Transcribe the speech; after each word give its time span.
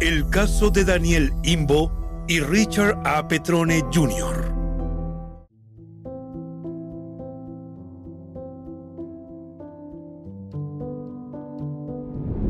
El 0.00 0.30
caso 0.30 0.70
de 0.70 0.84
Daniel 0.84 1.32
Imbo 1.42 2.24
y 2.28 2.38
Richard 2.38 3.02
A. 3.04 3.26
Petrone 3.26 3.82
Jr. 3.92 4.54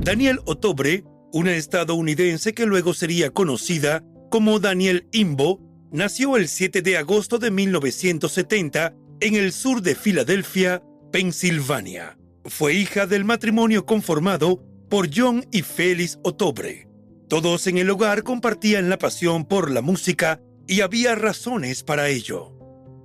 Daniel 0.04 0.40
Otobre, 0.44 1.04
una 1.32 1.56
estadounidense 1.56 2.52
que 2.52 2.66
luego 2.66 2.92
sería 2.92 3.30
conocida 3.30 4.04
como 4.30 4.60
Daniel 4.60 5.08
Imbo, 5.12 5.58
nació 5.90 6.36
el 6.36 6.48
7 6.48 6.82
de 6.82 6.98
agosto 6.98 7.38
de 7.38 7.50
1970 7.50 8.94
en 9.20 9.34
el 9.36 9.52
sur 9.52 9.80
de 9.80 9.94
Filadelfia, 9.94 10.82
Pensilvania. 11.10 12.18
Fue 12.44 12.74
hija 12.74 13.06
del 13.06 13.24
matrimonio 13.24 13.86
conformado 13.86 14.62
por 14.90 15.08
John 15.14 15.46
y 15.50 15.62
Félix 15.62 16.18
Otobre. 16.22 16.87
Todos 17.28 17.66
en 17.66 17.76
el 17.76 17.90
hogar 17.90 18.22
compartían 18.22 18.88
la 18.88 18.98
pasión 18.98 19.44
por 19.44 19.70
la 19.70 19.82
música 19.82 20.40
y 20.66 20.80
había 20.80 21.14
razones 21.14 21.82
para 21.82 22.08
ello. 22.08 22.54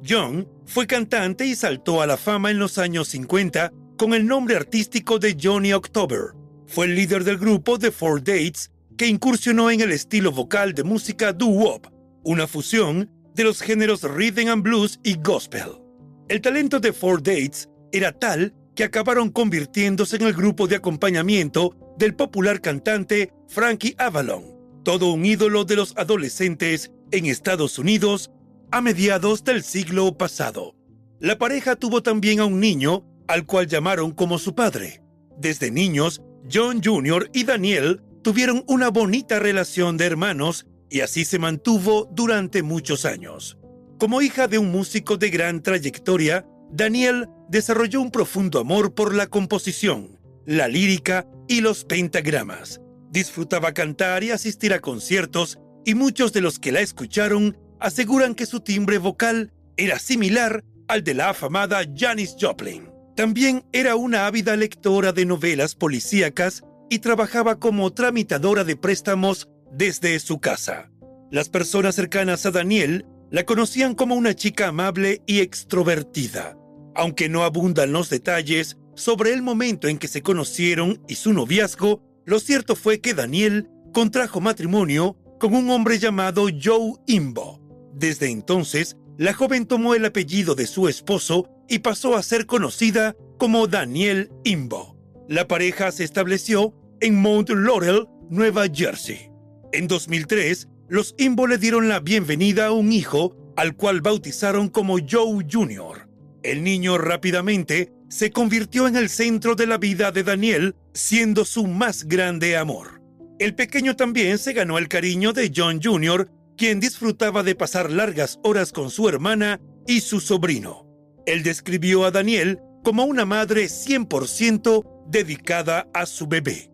John 0.08 0.48
fue 0.66 0.88
cantante 0.88 1.46
y 1.46 1.56
saltó 1.56 2.02
a 2.02 2.08
la 2.08 2.16
fama 2.16 2.50
en 2.50 2.58
los 2.58 2.78
años 2.78 3.10
50 3.10 3.74
con 3.98 4.14
el 4.14 4.26
nombre 4.26 4.56
artístico 4.56 5.20
de 5.20 5.38
Johnny 5.42 5.74
October. 5.74 6.36
Fue 6.68 6.86
el 6.86 6.96
líder 6.96 7.26
del 7.26 7.38
grupo 7.38 7.78
The 7.78 7.92
Four 7.92 8.24
Dates 8.24 8.72
que 8.98 9.08
incursionó 9.08 9.70
en 9.70 9.82
el 9.82 9.92
estilo 9.92 10.32
vocal 10.32 10.74
de 10.74 10.84
música 10.84 11.34
doo-wop, 11.34 11.88
una 12.24 12.48
fusión 12.48 13.12
de 13.36 13.44
los 13.44 13.62
géneros 13.62 14.04
rhythm 14.04 14.48
and 14.48 14.64
blues 14.64 15.02
y 15.04 15.16
gospel. 15.16 15.82
El 16.30 16.40
talento 16.40 16.80
de 16.80 16.94
Four 16.94 17.22
Dates 17.22 17.68
era 17.92 18.14
tal 18.14 18.54
que 18.74 18.86
acabaron 18.86 19.30
convirtiéndose 19.30 20.16
en 20.16 20.24
el 20.24 20.34
grupo 20.34 20.68
de 20.68 20.78
acompañamiento 20.78 21.76
del 21.98 22.16
popular 22.16 22.62
cantante 22.62 23.32
Frankie 23.48 23.96
Avalon, 23.98 24.44
todo 24.84 25.12
un 25.12 25.26
ídolo 25.26 25.66
de 25.66 25.76
los 25.76 25.94
adolescentes 25.98 26.92
en 27.12 27.26
Estados 27.26 27.78
Unidos 27.80 28.32
a 28.72 28.82
mediados 28.82 29.44
del 29.44 29.64
siglo 29.64 30.18
pasado. 30.18 30.76
La 31.20 31.38
pareja 31.38 31.76
tuvo 31.76 32.02
también 32.02 32.40
a 32.40 32.46
un 32.46 32.60
niño, 32.60 33.06
al 33.28 33.46
cual 33.46 33.68
llamaron 33.68 34.12
como 34.12 34.40
su 34.40 34.56
padre. 34.56 35.02
Desde 35.38 35.72
niños, 35.72 36.22
John 36.52 36.82
Jr. 36.84 37.30
y 37.34 37.44
Daniel 37.44 38.02
tuvieron 38.24 38.64
una 38.68 38.90
bonita 38.90 39.40
relación 39.40 39.98
de 39.98 40.06
hermanos 40.06 40.66
y 40.90 41.02
así 41.02 41.26
se 41.26 41.40
mantuvo 41.40 42.10
durante 42.12 42.64
muchos 42.64 43.06
años. 43.06 43.58
Como 44.00 44.22
hija 44.22 44.48
de 44.48 44.58
un 44.58 44.72
músico 44.72 45.18
de 45.18 45.30
gran 45.30 45.62
trayectoria, 45.64 46.46
Daniel 46.72 47.30
desarrolló 47.50 48.02
un 48.02 48.12
profundo 48.12 48.60
amor 48.60 48.94
por 48.94 49.14
la 49.14 49.28
composición, 49.28 50.20
la 50.46 50.68
lírica 50.68 51.28
y 51.48 51.62
los 51.62 51.86
pentagramas. 51.86 52.80
Disfrutaba 53.12 53.74
cantar 53.74 54.24
y 54.24 54.32
asistir 54.32 54.74
a 54.74 54.80
conciertos 54.80 55.60
y 55.86 55.96
muchos 55.96 56.34
de 56.34 56.42
los 56.42 56.60
que 56.60 56.72
la 56.72 56.82
escucharon 56.82 57.58
aseguran 57.80 58.36
que 58.36 58.46
su 58.46 58.62
timbre 58.62 58.98
vocal 58.98 59.52
era 59.78 60.00
similar 60.00 60.64
al 60.88 61.04
de 61.04 61.14
la 61.14 61.30
afamada 61.30 61.82
Janis 61.96 62.36
Joplin. 62.40 62.90
También 63.16 63.66
era 63.72 63.96
una 63.96 64.26
ávida 64.26 64.56
lectora 64.56 65.12
de 65.12 65.26
novelas 65.26 65.76
policíacas 65.76 66.64
y 66.90 67.00
trabajaba 67.00 67.60
como 67.60 67.92
tramitadora 67.94 68.64
de 68.64 68.76
préstamos 68.76 69.50
desde 69.72 70.20
su 70.20 70.40
casa. 70.40 70.90
Las 71.32 71.50
personas 71.50 71.96
cercanas 71.96 72.46
a 72.46 72.52
Daniel 72.52 73.06
la 73.32 73.44
conocían 73.44 73.96
como 73.96 74.16
una 74.16 74.36
chica 74.36 74.68
amable 74.68 75.22
y 75.26 75.40
extrovertida. 75.40 76.58
Aunque 76.96 77.30
no 77.30 77.44
abundan 77.44 77.92
los 77.92 78.10
detalles, 78.10 78.78
sobre 78.96 79.34
el 79.34 79.42
momento 79.42 79.88
en 79.88 79.98
que 79.98 80.08
se 80.08 80.22
conocieron 80.22 81.02
y 81.08 81.16
su 81.16 81.34
noviazgo, 81.34 82.02
lo 82.26 82.40
cierto 82.40 82.76
fue 82.76 83.02
que 83.02 83.14
Daniel 83.14 83.70
contrajo 83.94 84.42
matrimonio 84.42 85.18
con 85.40 85.56
un 85.56 85.70
hombre 85.70 86.00
llamado 86.00 86.48
Joe 86.62 86.94
Imbo. 87.08 87.62
Desde 87.94 88.30
entonces, 88.30 88.98
la 89.18 89.34
joven 89.34 89.66
tomó 89.66 89.94
el 89.94 90.06
apellido 90.06 90.56
de 90.56 90.68
su 90.68 90.88
esposo 90.88 91.50
y 91.68 91.80
pasó 91.80 92.16
a 92.16 92.24
ser 92.24 92.46
conocida 92.46 93.16
como 93.38 93.68
Daniel 93.68 94.32
Imbo. 94.44 94.98
La 95.28 95.48
pareja 95.48 95.92
se 95.92 96.04
estableció 96.04 96.74
en 97.00 97.16
Mount 97.16 97.50
Laurel, 97.50 98.08
Nueva 98.30 98.66
Jersey. 98.74 99.30
En 99.72 99.88
2003, 99.88 100.68
los 100.88 101.16
Imbo 101.18 101.48
le 101.48 101.58
dieron 101.58 101.90
la 101.90 102.00
bienvenida 102.00 102.68
a 102.68 102.72
un 102.72 102.92
hijo 102.92 103.36
al 103.56 103.76
cual 103.76 104.02
bautizaron 104.02 104.70
como 104.70 104.98
Joe 105.00 105.46
Jr. 105.52 106.08
El 106.44 106.64
niño 106.64 106.98
rápidamente 106.98 107.92
se 108.14 108.30
convirtió 108.30 108.88
en 108.88 108.96
el 108.96 109.10
centro 109.10 109.56
de 109.56 109.66
la 109.66 109.80
vida 109.80 110.12
de 110.12 110.22
Daniel, 110.22 110.76
siendo 110.94 111.46
su 111.46 111.66
más 111.66 112.04
grande 112.04 112.56
amor. 112.56 113.02
El 113.40 113.56
pequeño 113.56 113.96
también 113.96 114.38
se 114.38 114.54
ganó 114.54 114.78
el 114.78 114.88
cariño 114.88 115.34
de 115.34 115.52
John 115.54 115.80
Jr., 115.82 116.30
quien 116.56 116.80
disfrutaba 116.80 117.42
de 117.42 117.56
pasar 117.56 117.90
largas 117.90 118.40
horas 118.44 118.72
con 118.72 118.92
su 118.92 119.10
hermana 119.10 119.60
y 119.88 120.02
su 120.02 120.20
sobrino. 120.20 120.86
Él 121.26 121.42
describió 121.42 122.06
a 122.06 122.12
Daniel 122.12 122.60
como 122.84 123.04
una 123.04 123.26
madre 123.26 123.66
100% 123.66 125.08
dedicada 125.08 125.88
a 125.92 126.06
su 126.06 126.28
bebé. 126.28 126.70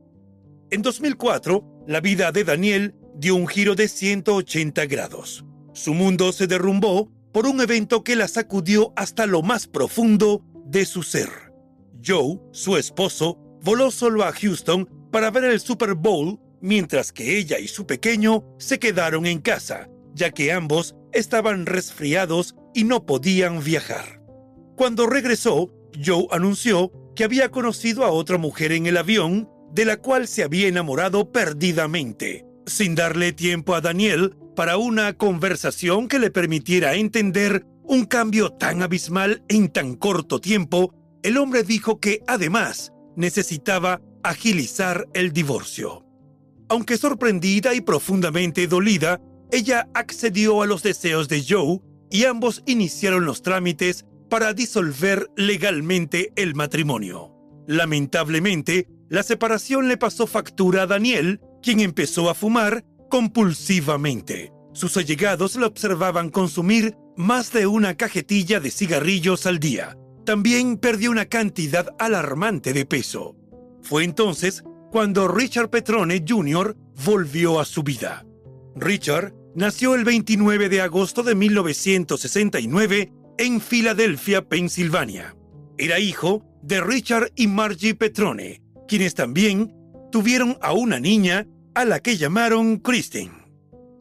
En 0.71 0.81
2004, 0.81 1.85
la 1.87 2.01
vida 2.01 2.33
de 2.33 2.43
Daniel 2.43 2.95
dio 3.15 3.35
un 3.35 3.47
giro 3.47 3.75
de 3.75 3.87
180 3.87 4.85
grados. 4.87 5.45
Su 5.71 5.93
mundo 5.93 6.33
se 6.33 6.47
derrumbó 6.47 7.09
por 7.31 7.45
un 7.45 7.61
evento 7.61 8.03
que 8.03 8.17
la 8.17 8.27
sacudió 8.27 8.91
hasta 8.97 9.25
lo 9.25 9.41
más 9.41 9.67
profundo 9.67 10.43
de 10.69 10.85
su 10.85 11.03
ser. 11.03 11.29
Joe, 12.05 12.39
su 12.51 12.77
esposo, 12.77 13.37
voló 13.61 13.91
solo 13.91 14.23
a 14.23 14.31
Houston 14.31 14.87
para 15.11 15.31
ver 15.31 15.45
el 15.45 15.59
Super 15.59 15.95
Bowl, 15.95 16.39
mientras 16.61 17.11
que 17.11 17.37
ella 17.37 17.59
y 17.59 17.67
su 17.67 17.85
pequeño 17.85 18.43
se 18.59 18.79
quedaron 18.79 19.25
en 19.25 19.39
casa, 19.39 19.89
ya 20.13 20.31
que 20.31 20.51
ambos 20.51 20.95
estaban 21.11 21.65
resfriados 21.65 22.55
y 22.73 22.83
no 22.83 23.05
podían 23.05 23.63
viajar. 23.63 24.21
Cuando 24.75 25.07
regresó, 25.07 25.73
Joe 26.03 26.27
anunció 26.31 26.91
que 27.15 27.23
había 27.23 27.49
conocido 27.49 28.05
a 28.05 28.11
otra 28.11 28.37
mujer 28.37 28.71
en 28.71 28.85
el 28.85 28.97
avión, 28.97 29.49
de 29.73 29.85
la 29.85 29.97
cual 29.97 30.27
se 30.27 30.43
había 30.43 30.67
enamorado 30.67 31.31
perdidamente, 31.31 32.45
sin 32.65 32.95
darle 32.95 33.33
tiempo 33.33 33.75
a 33.75 33.81
Daniel 33.81 34.35
para 34.55 34.77
una 34.77 35.13
conversación 35.13 36.07
que 36.07 36.19
le 36.19 36.31
permitiera 36.31 36.95
entender 36.95 37.65
un 37.89 38.05
cambio 38.05 38.51
tan 38.51 38.83
abismal 38.83 39.43
en 39.47 39.67
tan 39.67 39.95
corto 39.95 40.39
tiempo, 40.39 40.93
el 41.23 41.37
hombre 41.37 41.63
dijo 41.63 41.99
que 41.99 42.21
además 42.27 42.93
necesitaba 43.15 43.99
agilizar 44.23 45.07
el 45.15 45.33
divorcio. 45.33 46.05
Aunque 46.69 46.99
sorprendida 46.99 47.73
y 47.73 47.81
profundamente 47.81 48.67
dolida, 48.67 49.19
ella 49.51 49.89
accedió 49.95 50.61
a 50.61 50.67
los 50.67 50.83
deseos 50.83 51.27
de 51.29 51.43
Joe 51.43 51.79
y 52.11 52.25
ambos 52.25 52.61
iniciaron 52.67 53.25
los 53.25 53.41
trámites 53.41 54.05
para 54.29 54.53
disolver 54.53 55.27
legalmente 55.35 56.31
el 56.35 56.53
matrimonio. 56.53 57.33
Lamentablemente, 57.67 58.87
la 59.09 59.23
separación 59.23 59.87
le 59.87 59.97
pasó 59.97 60.27
factura 60.27 60.83
a 60.83 60.87
Daniel, 60.87 61.41
quien 61.63 61.79
empezó 61.79 62.29
a 62.29 62.35
fumar 62.35 62.85
compulsivamente. 63.09 64.53
Sus 64.73 64.95
allegados 64.97 65.55
lo 65.55 65.65
observaban 65.65 66.29
consumir 66.29 66.95
más 67.19 67.51
de 67.51 67.67
una 67.67 67.95
cajetilla 67.95 68.61
de 68.61 68.71
cigarrillos 68.71 69.45
al 69.45 69.59
día. 69.59 69.97
También 70.25 70.77
perdió 70.77 71.11
una 71.11 71.25
cantidad 71.25 71.93
alarmante 71.99 72.71
de 72.71 72.85
peso. 72.85 73.35
Fue 73.81 74.05
entonces 74.05 74.63
cuando 74.89 75.27
Richard 75.27 75.69
Petrone 75.69 76.23
Jr. 76.25 76.77
volvió 77.03 77.59
a 77.59 77.65
su 77.65 77.83
vida. 77.83 78.25
Richard 78.73 79.33
nació 79.53 79.95
el 79.95 80.05
29 80.05 80.69
de 80.69 80.79
agosto 80.79 81.21
de 81.21 81.35
1969 81.35 83.11
en 83.37 83.59
Filadelfia, 83.59 84.47
Pensilvania. 84.47 85.35
Era 85.77 85.99
hijo 85.99 86.45
de 86.63 86.79
Richard 86.79 87.33
y 87.35 87.47
Margie 87.47 87.95
Petrone, 87.95 88.61
quienes 88.87 89.13
también 89.13 89.75
tuvieron 90.09 90.57
a 90.61 90.71
una 90.71 91.01
niña 91.01 91.45
a 91.75 91.83
la 91.83 91.99
que 91.99 92.15
llamaron 92.15 92.77
Christine. 92.77 93.33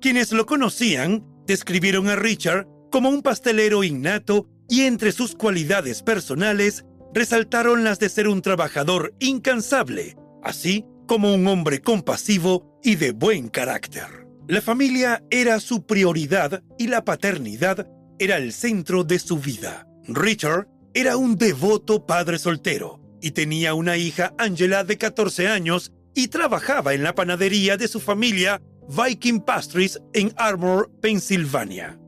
Quienes 0.00 0.30
lo 0.30 0.46
conocían 0.46 1.26
describieron 1.48 2.08
a 2.08 2.14
Richard 2.14 2.68
como 2.90 3.08
un 3.08 3.22
pastelero 3.22 3.84
innato 3.84 4.48
y 4.68 4.82
entre 4.82 5.12
sus 5.12 5.34
cualidades 5.34 6.02
personales 6.02 6.84
resaltaron 7.14 7.84
las 7.84 7.98
de 7.98 8.08
ser 8.08 8.28
un 8.28 8.42
trabajador 8.42 9.14
incansable, 9.18 10.16
así 10.42 10.84
como 11.06 11.34
un 11.34 11.46
hombre 11.46 11.80
compasivo 11.80 12.78
y 12.82 12.96
de 12.96 13.12
buen 13.12 13.48
carácter. 13.48 14.26
La 14.46 14.60
familia 14.60 15.22
era 15.30 15.60
su 15.60 15.86
prioridad 15.86 16.62
y 16.78 16.86
la 16.86 17.04
paternidad 17.04 17.88
era 18.18 18.36
el 18.36 18.52
centro 18.52 19.04
de 19.04 19.18
su 19.18 19.38
vida. 19.38 19.86
Richard 20.06 20.68
era 20.94 21.16
un 21.16 21.36
devoto 21.36 22.06
padre 22.06 22.38
soltero 22.38 23.00
y 23.20 23.32
tenía 23.32 23.74
una 23.74 23.96
hija, 23.96 24.34
Angela, 24.38 24.84
de 24.84 24.96
14 24.96 25.48
años, 25.48 25.92
y 26.14 26.28
trabajaba 26.28 26.94
en 26.94 27.02
la 27.02 27.14
panadería 27.14 27.76
de 27.76 27.88
su 27.88 28.00
familia 28.00 28.60
Viking 28.88 29.40
Pastries 29.40 30.00
en 30.14 30.32
Armour, 30.36 30.90
Pensilvania. 31.00 31.98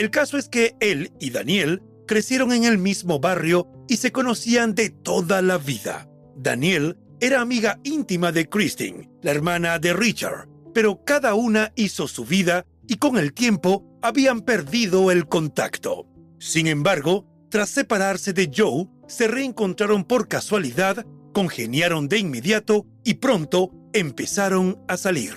El 0.00 0.10
caso 0.10 0.38
es 0.38 0.48
que 0.48 0.76
él 0.80 1.12
y 1.20 1.28
Daniel 1.28 1.82
crecieron 2.06 2.52
en 2.52 2.64
el 2.64 2.78
mismo 2.78 3.20
barrio 3.20 3.70
y 3.86 3.98
se 3.98 4.12
conocían 4.12 4.74
de 4.74 4.88
toda 4.88 5.42
la 5.42 5.58
vida. 5.58 6.08
Daniel 6.34 6.96
era 7.20 7.42
amiga 7.42 7.78
íntima 7.84 8.32
de 8.32 8.48
Christine, 8.48 9.10
la 9.20 9.32
hermana 9.32 9.78
de 9.78 9.92
Richard, 9.92 10.48
pero 10.72 11.04
cada 11.04 11.34
una 11.34 11.74
hizo 11.76 12.08
su 12.08 12.24
vida 12.24 12.64
y 12.88 12.96
con 12.96 13.18
el 13.18 13.34
tiempo 13.34 13.84
habían 14.00 14.40
perdido 14.40 15.10
el 15.10 15.26
contacto. 15.26 16.06
Sin 16.38 16.66
embargo, 16.66 17.26
tras 17.50 17.68
separarse 17.68 18.32
de 18.32 18.50
Joe, 18.56 18.86
se 19.06 19.28
reencontraron 19.28 20.04
por 20.04 20.28
casualidad, 20.28 21.04
congeniaron 21.34 22.08
de 22.08 22.20
inmediato 22.20 22.86
y 23.04 23.16
pronto 23.16 23.70
empezaron 23.92 24.82
a 24.88 24.96
salir. 24.96 25.34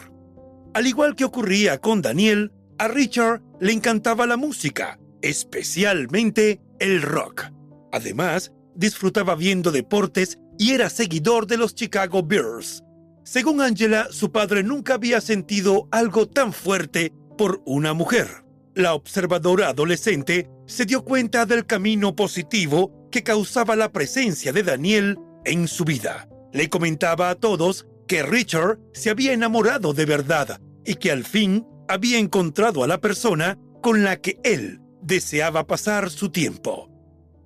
Al 0.73 0.87
igual 0.87 1.17
que 1.17 1.25
ocurría 1.25 1.79
con 1.79 2.01
Daniel, 2.01 2.53
a 2.77 2.87
Richard 2.87 3.41
le 3.63 3.71
encantaba 3.71 4.27
la 4.27 4.35
música, 4.35 4.99
especialmente 5.21 6.59
el 6.79 7.01
rock. 7.01 7.45
Además, 7.93 8.51
disfrutaba 8.75 9.35
viendo 9.35 9.71
deportes 9.71 10.37
y 10.59 10.71
era 10.71 10.89
seguidor 10.89 11.47
de 11.47 11.55
los 11.55 11.73
Chicago 11.73 12.23
Bears. 12.23 12.83
Según 13.23 13.61
Angela, 13.61 14.07
su 14.11 14.33
padre 14.33 14.63
nunca 14.63 14.95
había 14.95 15.21
sentido 15.21 15.87
algo 15.91 16.27
tan 16.27 16.51
fuerte 16.51 17.13
por 17.37 17.61
una 17.65 17.93
mujer. 17.93 18.27
La 18.75 18.95
observadora 18.95 19.69
adolescente 19.69 20.49
se 20.65 20.83
dio 20.83 21.05
cuenta 21.05 21.45
del 21.45 21.65
camino 21.65 22.17
positivo 22.17 23.07
que 23.13 23.23
causaba 23.23 23.77
la 23.77 23.93
presencia 23.93 24.51
de 24.51 24.63
Daniel 24.63 25.17
en 25.45 25.69
su 25.69 25.85
vida. 25.85 26.27
Le 26.51 26.69
comentaba 26.69 27.29
a 27.29 27.35
todos 27.35 27.87
que 28.09 28.23
Richard 28.23 28.77
se 28.91 29.09
había 29.09 29.31
enamorado 29.31 29.93
de 29.93 30.05
verdad 30.05 30.59
y 30.83 30.95
que 30.95 31.11
al 31.11 31.23
fin 31.23 31.65
había 31.87 32.19
encontrado 32.19 32.83
a 32.83 32.87
la 32.87 32.99
persona 32.99 33.57
con 33.81 34.03
la 34.03 34.17
que 34.21 34.39
él 34.43 34.81
deseaba 35.01 35.67
pasar 35.67 36.09
su 36.09 36.29
tiempo. 36.29 36.89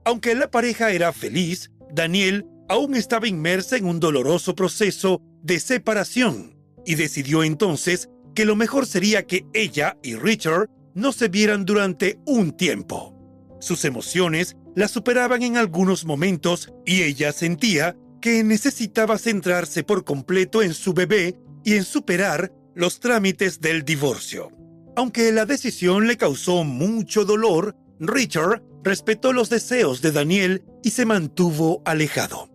Aunque 0.06 0.36
la 0.36 0.50
pareja 0.50 0.92
era 0.92 1.12
feliz, 1.12 1.72
Daniel 1.92 2.45
aún 2.69 2.95
estaba 2.95 3.28
inmersa 3.28 3.78
en 3.78 3.86
un 3.86 4.00
doloroso 4.00 4.56
proceso 4.56 5.22
de 5.42 5.60
separación 5.60 6.56
y 6.86 6.95
decidió 6.95 7.44
entonces 7.44 8.10
que 8.36 8.45
lo 8.45 8.56
mejor 8.56 8.86
sería 8.86 9.25
que 9.25 9.45
ella 9.54 9.98
y 10.04 10.16
Richard 10.16 10.69
no 10.94 11.12
se 11.12 11.28
vieran 11.28 11.66
durante 11.66 12.19
un 12.25 12.51
tiempo. 12.56 13.13
Sus 13.60 13.86
emociones 13.86 14.56
la 14.75 14.88
superaban 14.88 15.42
en 15.42 15.57
algunos 15.57 16.06
momentos 16.06 16.72
y 16.86 17.01
ella 17.01 17.31
sentía 17.31 17.95
que 18.22 18.44
necesitaba 18.44 19.18
centrarse 19.18 19.83
por 19.83 20.04
completo 20.04 20.62
en 20.62 20.74
su 20.74 20.94
bebé 20.94 21.36
y 21.63 21.74
en 21.74 21.83
superar 21.83 22.51
los 22.78 23.00
trámites 23.00 23.60
del 23.60 23.84
divorcio. 23.84 24.52
Aunque 24.96 25.32
la 25.32 25.48
decisión 25.48 26.06
le 26.06 26.16
causó 26.16 26.64
mucho 26.64 27.26
dolor, 27.26 27.76
Richard 28.00 28.62
respetó 28.84 29.34
los 29.34 29.50
deseos 29.50 30.04
de 30.04 30.12
Daniel 30.12 30.64
y 30.84 30.92
se 30.92 31.04
mantuvo 31.08 31.82
alejado. 31.86 32.52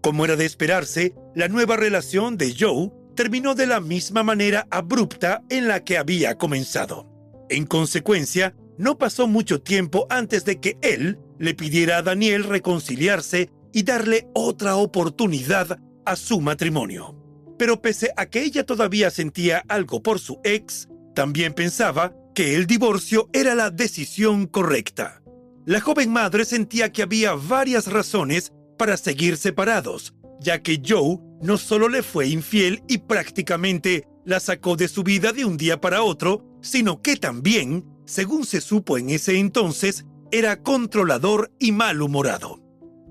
Como 0.00 0.24
era 0.24 0.36
de 0.36 0.46
esperarse, 0.46 1.16
la 1.34 1.48
nueva 1.48 1.76
relación 1.76 2.36
de 2.36 2.54
Joe 2.56 2.92
terminó 3.16 3.56
de 3.56 3.66
la 3.66 3.80
misma 3.80 4.22
manera 4.22 4.68
abrupta 4.70 5.42
en 5.50 5.66
la 5.66 5.82
que 5.82 5.98
había 5.98 6.36
comenzado. 6.36 7.10
En 7.50 7.66
consecuencia, 7.66 8.54
no 8.78 8.96
pasó 8.96 9.26
mucho 9.26 9.60
tiempo 9.60 10.06
antes 10.08 10.44
de 10.44 10.60
que 10.60 10.78
él 10.82 11.18
le 11.40 11.54
pidiera 11.54 11.98
a 11.98 12.02
Daniel 12.02 12.44
reconciliarse 12.44 13.50
y 13.72 13.82
darle 13.82 14.28
otra 14.34 14.76
oportunidad 14.76 15.80
a 16.06 16.14
su 16.14 16.40
matrimonio. 16.40 17.23
Pero 17.58 17.80
pese 17.80 18.10
a 18.16 18.26
que 18.26 18.42
ella 18.42 18.64
todavía 18.64 19.10
sentía 19.10 19.64
algo 19.68 20.02
por 20.02 20.18
su 20.18 20.40
ex, 20.44 20.88
también 21.14 21.54
pensaba 21.54 22.12
que 22.34 22.56
el 22.56 22.66
divorcio 22.66 23.28
era 23.32 23.54
la 23.54 23.70
decisión 23.70 24.46
correcta. 24.46 25.22
La 25.64 25.80
joven 25.80 26.12
madre 26.12 26.44
sentía 26.44 26.92
que 26.92 27.02
había 27.02 27.34
varias 27.34 27.86
razones 27.86 28.52
para 28.76 28.96
seguir 28.96 29.36
separados, 29.36 30.14
ya 30.40 30.62
que 30.62 30.82
Joe 30.84 31.18
no 31.40 31.56
solo 31.58 31.88
le 31.88 32.02
fue 32.02 32.28
infiel 32.28 32.82
y 32.88 32.98
prácticamente 32.98 34.06
la 34.24 34.40
sacó 34.40 34.76
de 34.76 34.88
su 34.88 35.02
vida 35.02 35.32
de 35.32 35.44
un 35.44 35.56
día 35.56 35.80
para 35.80 36.02
otro, 36.02 36.44
sino 36.60 37.02
que 37.02 37.16
también, 37.16 37.84
según 38.04 38.44
se 38.44 38.60
supo 38.60 38.98
en 38.98 39.10
ese 39.10 39.38
entonces, 39.38 40.04
era 40.30 40.62
controlador 40.62 41.52
y 41.58 41.72
malhumorado. 41.72 42.60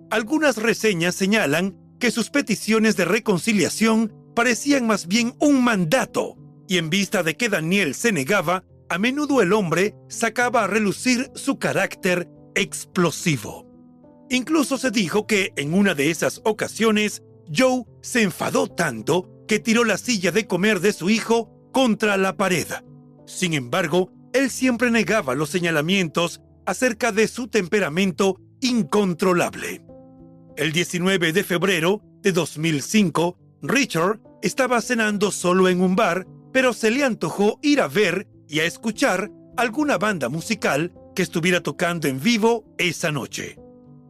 Algunas 0.09 0.57
reseñas 0.57 1.15
señalan 1.15 1.77
que 1.99 2.11
sus 2.11 2.29
peticiones 2.29 2.97
de 2.97 3.05
reconciliación 3.05 4.13
parecían 4.35 4.87
más 4.87 5.07
bien 5.07 5.35
un 5.39 5.63
mandato, 5.63 6.35
y 6.67 6.77
en 6.77 6.89
vista 6.89 7.23
de 7.23 7.35
que 7.35 7.49
Daniel 7.49 7.95
se 7.95 8.11
negaba, 8.11 8.63
a 8.89 8.97
menudo 8.97 9.41
el 9.41 9.53
hombre 9.53 9.95
sacaba 10.07 10.63
a 10.63 10.67
relucir 10.67 11.31
su 11.35 11.57
carácter 11.57 12.29
explosivo. 12.55 13.67
Incluso 14.29 14.77
se 14.77 14.91
dijo 14.91 15.27
que 15.27 15.51
en 15.55 15.73
una 15.73 15.93
de 15.93 16.09
esas 16.09 16.41
ocasiones, 16.43 17.23
Joe 17.53 17.83
se 18.01 18.21
enfadó 18.21 18.67
tanto 18.67 19.29
que 19.47 19.59
tiró 19.59 19.83
la 19.83 19.97
silla 19.97 20.31
de 20.31 20.47
comer 20.47 20.79
de 20.79 20.93
su 20.93 21.09
hijo 21.09 21.51
contra 21.71 22.17
la 22.17 22.37
pared. 22.37 22.67
Sin 23.25 23.53
embargo, 23.53 24.11
él 24.33 24.49
siempre 24.49 24.89
negaba 24.91 25.35
los 25.35 25.49
señalamientos 25.49 26.41
acerca 26.65 27.11
de 27.11 27.27
su 27.27 27.47
temperamento 27.47 28.39
incontrolable. 28.61 29.85
El 30.55 30.71
19 30.71 31.33
de 31.33 31.43
febrero 31.43 32.01
de 32.21 32.31
2005, 32.31 33.37
Richard 33.63 34.19
estaba 34.41 34.81
cenando 34.81 35.31
solo 35.31 35.69
en 35.69 35.79
un 35.79 35.95
bar, 35.95 36.27
pero 36.51 36.73
se 36.73 36.91
le 36.91 37.05
antojó 37.05 37.59
ir 37.61 37.79
a 37.79 37.87
ver 37.87 38.27
y 38.49 38.59
a 38.59 38.65
escuchar 38.65 39.31
alguna 39.55 39.97
banda 39.97 40.27
musical 40.27 40.93
que 41.15 41.23
estuviera 41.23 41.61
tocando 41.61 42.09
en 42.09 42.21
vivo 42.21 42.65
esa 42.77 43.11
noche. 43.11 43.57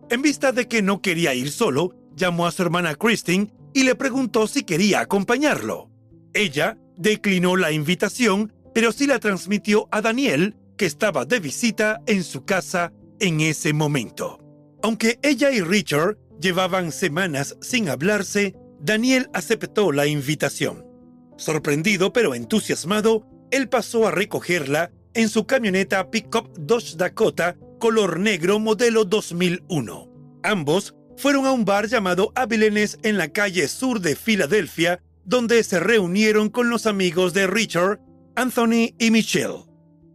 En 0.10 0.24
vista 0.24 0.51
de 0.51 0.67
que 0.67 0.81
no 0.81 1.01
quería 1.01 1.36
ir 1.36 1.51
solo, 1.51 1.95
llamó 2.15 2.48
a 2.48 2.51
su 2.51 2.63
hermana 2.63 2.95
Christine 2.95 3.53
y 3.74 3.83
le 3.83 3.93
preguntó 3.93 4.48
si 4.48 4.63
quería 4.63 5.01
acompañarlo. 5.01 5.91
Ella 6.33 6.79
declinó 6.98 7.55
la 7.55 7.72
invitación, 7.72 8.53
pero 8.74 8.91
sí 8.91 9.05
la 9.05 9.19
transmitió 9.19 9.88
a 9.91 10.01
Daniel, 10.01 10.55
que 10.77 10.88
estaba 10.88 11.25
de 11.25 11.39
visita 11.39 12.01
en 12.07 12.24
su 12.24 12.43
casa 12.43 12.91
en 13.19 13.39
ese 13.41 13.72
momento. 13.72 14.39
Aunque 14.81 15.19
ella 15.22 15.51
y 15.51 15.62
Richard 15.62 16.17
llevaban 16.41 16.91
semanas 16.91 17.55
sin 17.62 17.88
hablarse, 17.88 18.55
Daniel 18.83 19.29
aceptó 19.31 19.93
la 19.93 20.07
invitación. 20.07 20.85
Sorprendido 21.37 22.11
pero 22.11 22.35
entusiasmado, 22.35 23.25
él 23.49 23.69
pasó 23.69 24.05
a 24.05 24.11
recogerla 24.11 24.91
en 25.13 25.29
su 25.29 25.45
camioneta 25.45 26.11
Pickup 26.11 26.51
Dodge 26.57 26.97
Dakota 26.97 27.55
color 27.79 28.19
negro 28.19 28.59
modelo 28.59 29.05
2001. 29.05 30.09
Ambos 30.43 30.95
fueron 31.15 31.45
a 31.45 31.53
un 31.53 31.63
bar 31.63 31.87
llamado 31.87 32.33
Avilenes 32.35 32.99
en 33.03 33.17
la 33.17 33.29
calle 33.29 33.69
sur 33.69 34.01
de 34.01 34.17
Filadelfia 34.17 35.01
donde 35.23 35.63
se 35.63 35.79
reunieron 35.79 36.49
con 36.49 36.69
los 36.69 36.85
amigos 36.85 37.33
de 37.33 37.47
Richard, 37.47 38.01
Anthony 38.35 38.95
y 38.99 39.11
Michelle. 39.11 39.63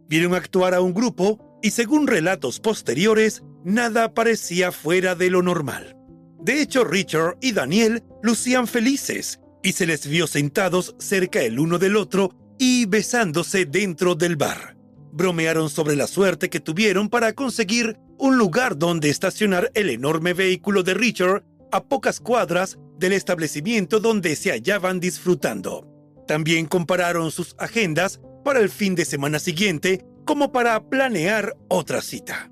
Vieron 0.07 0.35
actuar 0.35 0.75
a 0.75 0.81
un 0.81 0.93
grupo 0.93 1.59
y 1.63 1.71
según 1.71 2.05
relatos 2.05 2.59
posteriores, 2.59 3.41
nada 3.63 4.13
parecía 4.13 4.71
fuera 4.71 5.15
de 5.15 5.31
lo 5.31 5.41
normal. 5.41 5.98
De 6.41 6.61
hecho, 6.61 6.83
Richard 6.83 7.37
y 7.41 7.51
Daniel 7.51 8.03
lucían 8.23 8.67
felices 8.67 9.39
y 9.61 9.73
se 9.73 9.85
les 9.85 10.07
vio 10.07 10.27
sentados 10.27 10.95
cerca 10.99 11.41
el 11.41 11.59
uno 11.59 11.77
del 11.77 11.97
otro 11.97 12.33
y 12.57 12.85
besándose 12.85 13.65
dentro 13.65 14.15
del 14.15 14.35
bar. 14.35 14.77
Bromearon 15.11 15.69
sobre 15.69 15.95
la 15.95 16.07
suerte 16.07 16.49
que 16.49 16.59
tuvieron 16.59 17.09
para 17.09 17.33
conseguir 17.33 17.97
un 18.17 18.37
lugar 18.37 18.77
donde 18.77 19.09
estacionar 19.09 19.71
el 19.73 19.89
enorme 19.89 20.33
vehículo 20.33 20.83
de 20.83 20.93
Richard 20.93 21.43
a 21.71 21.83
pocas 21.83 22.19
cuadras 22.19 22.77
del 22.97 23.13
establecimiento 23.13 23.99
donde 23.99 24.35
se 24.35 24.51
hallaban 24.51 24.99
disfrutando. 24.99 25.87
También 26.27 26.65
compararon 26.65 27.31
sus 27.31 27.55
agendas 27.57 28.21
para 28.43 28.59
el 28.59 28.69
fin 28.69 28.95
de 28.95 29.05
semana 29.05 29.39
siguiente 29.39 30.05
como 30.25 30.51
para 30.51 30.89
planear 30.89 31.55
otra 31.69 32.01
cita. 32.01 32.51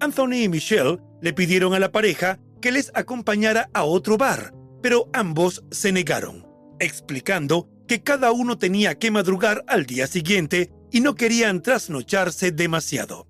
Anthony 0.00 0.44
y 0.44 0.48
Michelle 0.48 0.98
le 1.20 1.32
pidieron 1.32 1.74
a 1.74 1.78
la 1.78 1.92
pareja 1.92 2.38
que 2.60 2.72
les 2.72 2.90
acompañara 2.94 3.70
a 3.72 3.84
otro 3.84 4.16
bar, 4.16 4.54
pero 4.82 5.08
ambos 5.12 5.64
se 5.70 5.92
negaron, 5.92 6.46
explicando 6.78 7.68
que 7.86 8.02
cada 8.02 8.32
uno 8.32 8.58
tenía 8.58 8.98
que 8.98 9.10
madrugar 9.10 9.64
al 9.66 9.86
día 9.86 10.06
siguiente 10.06 10.70
y 10.92 11.00
no 11.00 11.14
querían 11.14 11.62
trasnocharse 11.62 12.52
demasiado. 12.52 13.26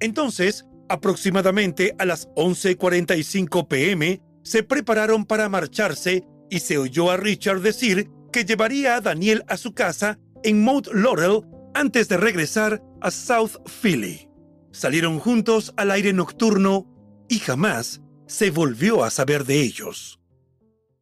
Entonces, 0.00 0.66
aproximadamente 0.88 1.94
a 1.98 2.04
las 2.04 2.28
11:45 2.36 3.68
pm, 3.68 4.20
se 4.42 4.62
prepararon 4.62 5.24
para 5.24 5.48
marcharse 5.48 6.24
y 6.50 6.60
se 6.60 6.78
oyó 6.78 7.10
a 7.10 7.16
Richard 7.16 7.62
decir 7.62 8.10
que 8.32 8.44
llevaría 8.44 8.96
a 8.96 9.00
Daniel 9.00 9.44
a 9.48 9.56
su 9.56 9.72
casa 9.72 10.18
en 10.42 10.62
Mount 10.62 10.88
Laurel 10.92 11.40
antes 11.72 12.08
de 12.08 12.16
regresar 12.16 12.82
a 13.00 13.10
South 13.10 13.56
Philly. 13.66 14.28
Salieron 14.70 15.18
juntos 15.18 15.72
al 15.76 15.90
aire 15.90 16.12
nocturno 16.12 16.86
y 17.28 17.38
jamás 17.38 18.02
se 18.26 18.50
volvió 18.50 19.04
a 19.04 19.10
saber 19.10 19.44
de 19.44 19.60
ellos. 19.60 20.20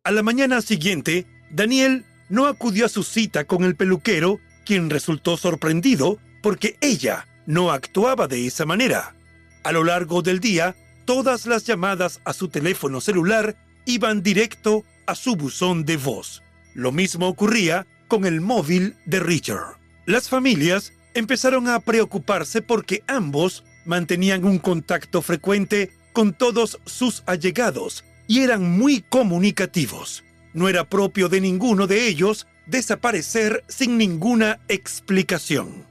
A 0.05 0.11
la 0.11 0.23
mañana 0.23 0.63
siguiente, 0.63 1.27
Daniel 1.51 2.05
no 2.29 2.47
acudió 2.47 2.87
a 2.87 2.89
su 2.89 3.03
cita 3.03 3.45
con 3.45 3.65
el 3.65 3.77
peluquero, 3.77 4.41
quien 4.65 4.91
resultó 4.91 5.37
sorprendido 5.37 6.19
porque 6.43 6.77
ella 6.81 7.29
no 7.47 7.71
actuaba 7.71 8.27
de 8.27 8.47
esa 8.47 8.67
manera. 8.67 9.15
A 9.65 9.73
lo 9.73 9.85
largo 9.85 10.23
del 10.23 10.41
día, 10.41 10.75
todas 11.05 11.47
las 11.47 11.65
llamadas 11.65 12.21
a 12.25 12.33
su 12.33 12.49
teléfono 12.49 13.01
celular 13.01 13.57
iban 13.85 14.23
directo 14.23 14.85
a 15.07 15.15
su 15.15 15.37
buzón 15.37 15.85
de 15.85 15.97
voz. 15.97 16.43
Lo 16.75 16.91
mismo 16.91 17.29
ocurría 17.29 17.87
con 18.09 18.25
el 18.25 18.41
móvil 18.41 18.97
de 19.05 19.21
Richard. 19.21 19.79
Las 20.07 20.29
familias 20.29 20.93
empezaron 21.15 21.69
a 21.69 21.81
preocuparse 21.81 22.63
porque 22.63 23.05
ambos 23.07 23.65
mantenían 23.85 24.45
un 24.45 24.59
contacto 24.59 25.23
frecuente 25.23 25.91
con 26.13 26.33
todos 26.33 26.79
sus 26.87 27.23
allegados 27.27 28.05
y 28.27 28.41
eran 28.41 28.79
muy 28.79 29.03
comunicativos. 29.03 30.25
No 30.55 30.69
era 30.69 30.89
propio 30.89 31.29
de 31.29 31.41
ninguno 31.41 31.87
de 31.87 32.07
ellos 32.07 32.47
desaparecer 32.67 33.65
sin 33.69 33.99
ninguna 33.99 34.61
explicación. 34.69 35.87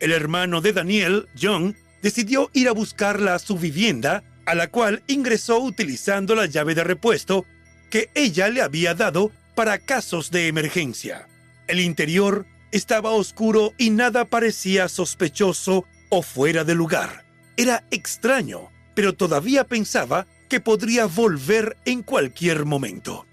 El 0.00 0.12
hermano 0.12 0.60
de 0.60 0.72
Daniel, 0.72 1.28
John, 1.40 1.76
decidió 2.02 2.50
ir 2.52 2.68
a 2.68 2.72
buscarla 2.72 3.34
a 3.34 3.38
su 3.38 3.58
vivienda 3.58 4.24
a 4.46 4.54
la 4.54 4.68
cual 4.68 5.02
ingresó 5.06 5.60
utilizando 5.60 6.34
la 6.34 6.46
llave 6.46 6.74
de 6.74 6.84
repuesto 6.84 7.44
que 7.90 8.10
ella 8.14 8.48
le 8.48 8.62
había 8.62 8.94
dado 8.94 9.30
para 9.54 9.78
casos 9.78 10.30
de 10.30 10.48
emergencia. 10.48 11.28
El 11.66 11.80
interior 11.80 12.46
estaba 12.72 13.10
oscuro 13.10 13.74
y 13.78 13.90
nada 13.90 14.24
parecía 14.24 14.88
sospechoso 14.88 15.84
o 16.08 16.22
fuera 16.22 16.64
de 16.64 16.74
lugar. 16.74 17.24
Era 17.56 17.84
extraño, 17.90 18.70
pero 19.00 19.14
todavía 19.14 19.64
pensaba 19.64 20.26
que 20.50 20.60
podría 20.60 21.06
volver 21.06 21.78
en 21.86 22.02
cualquier 22.02 22.66
momento. 22.66 23.24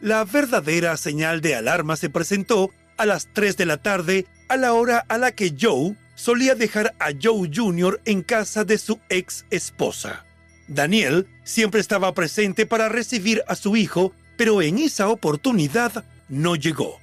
La 0.00 0.24
verdadera 0.24 0.96
señal 0.96 1.40
de 1.40 1.54
alarma 1.54 1.94
se 1.94 2.10
presentó 2.10 2.72
a 2.96 3.06
las 3.06 3.28
3 3.32 3.56
de 3.56 3.64
la 3.64 3.76
tarde, 3.76 4.26
a 4.48 4.56
la 4.56 4.72
hora 4.72 5.06
a 5.08 5.16
la 5.16 5.30
que 5.30 5.54
Joe 5.56 5.94
solía 6.16 6.56
dejar 6.56 6.96
a 6.98 7.10
Joe 7.12 7.48
Jr. 7.54 8.00
en 8.06 8.22
casa 8.22 8.64
de 8.64 8.76
su 8.76 8.98
ex 9.08 9.46
esposa. 9.50 10.24
Daniel 10.66 11.28
siempre 11.44 11.80
estaba 11.80 12.12
presente 12.12 12.66
para 12.66 12.88
recibir 12.88 13.44
a 13.46 13.54
su 13.54 13.76
hijo, 13.76 14.12
pero 14.36 14.62
en 14.62 14.78
esa 14.78 15.06
oportunidad 15.10 16.04
no 16.28 16.56
llegó. 16.56 16.98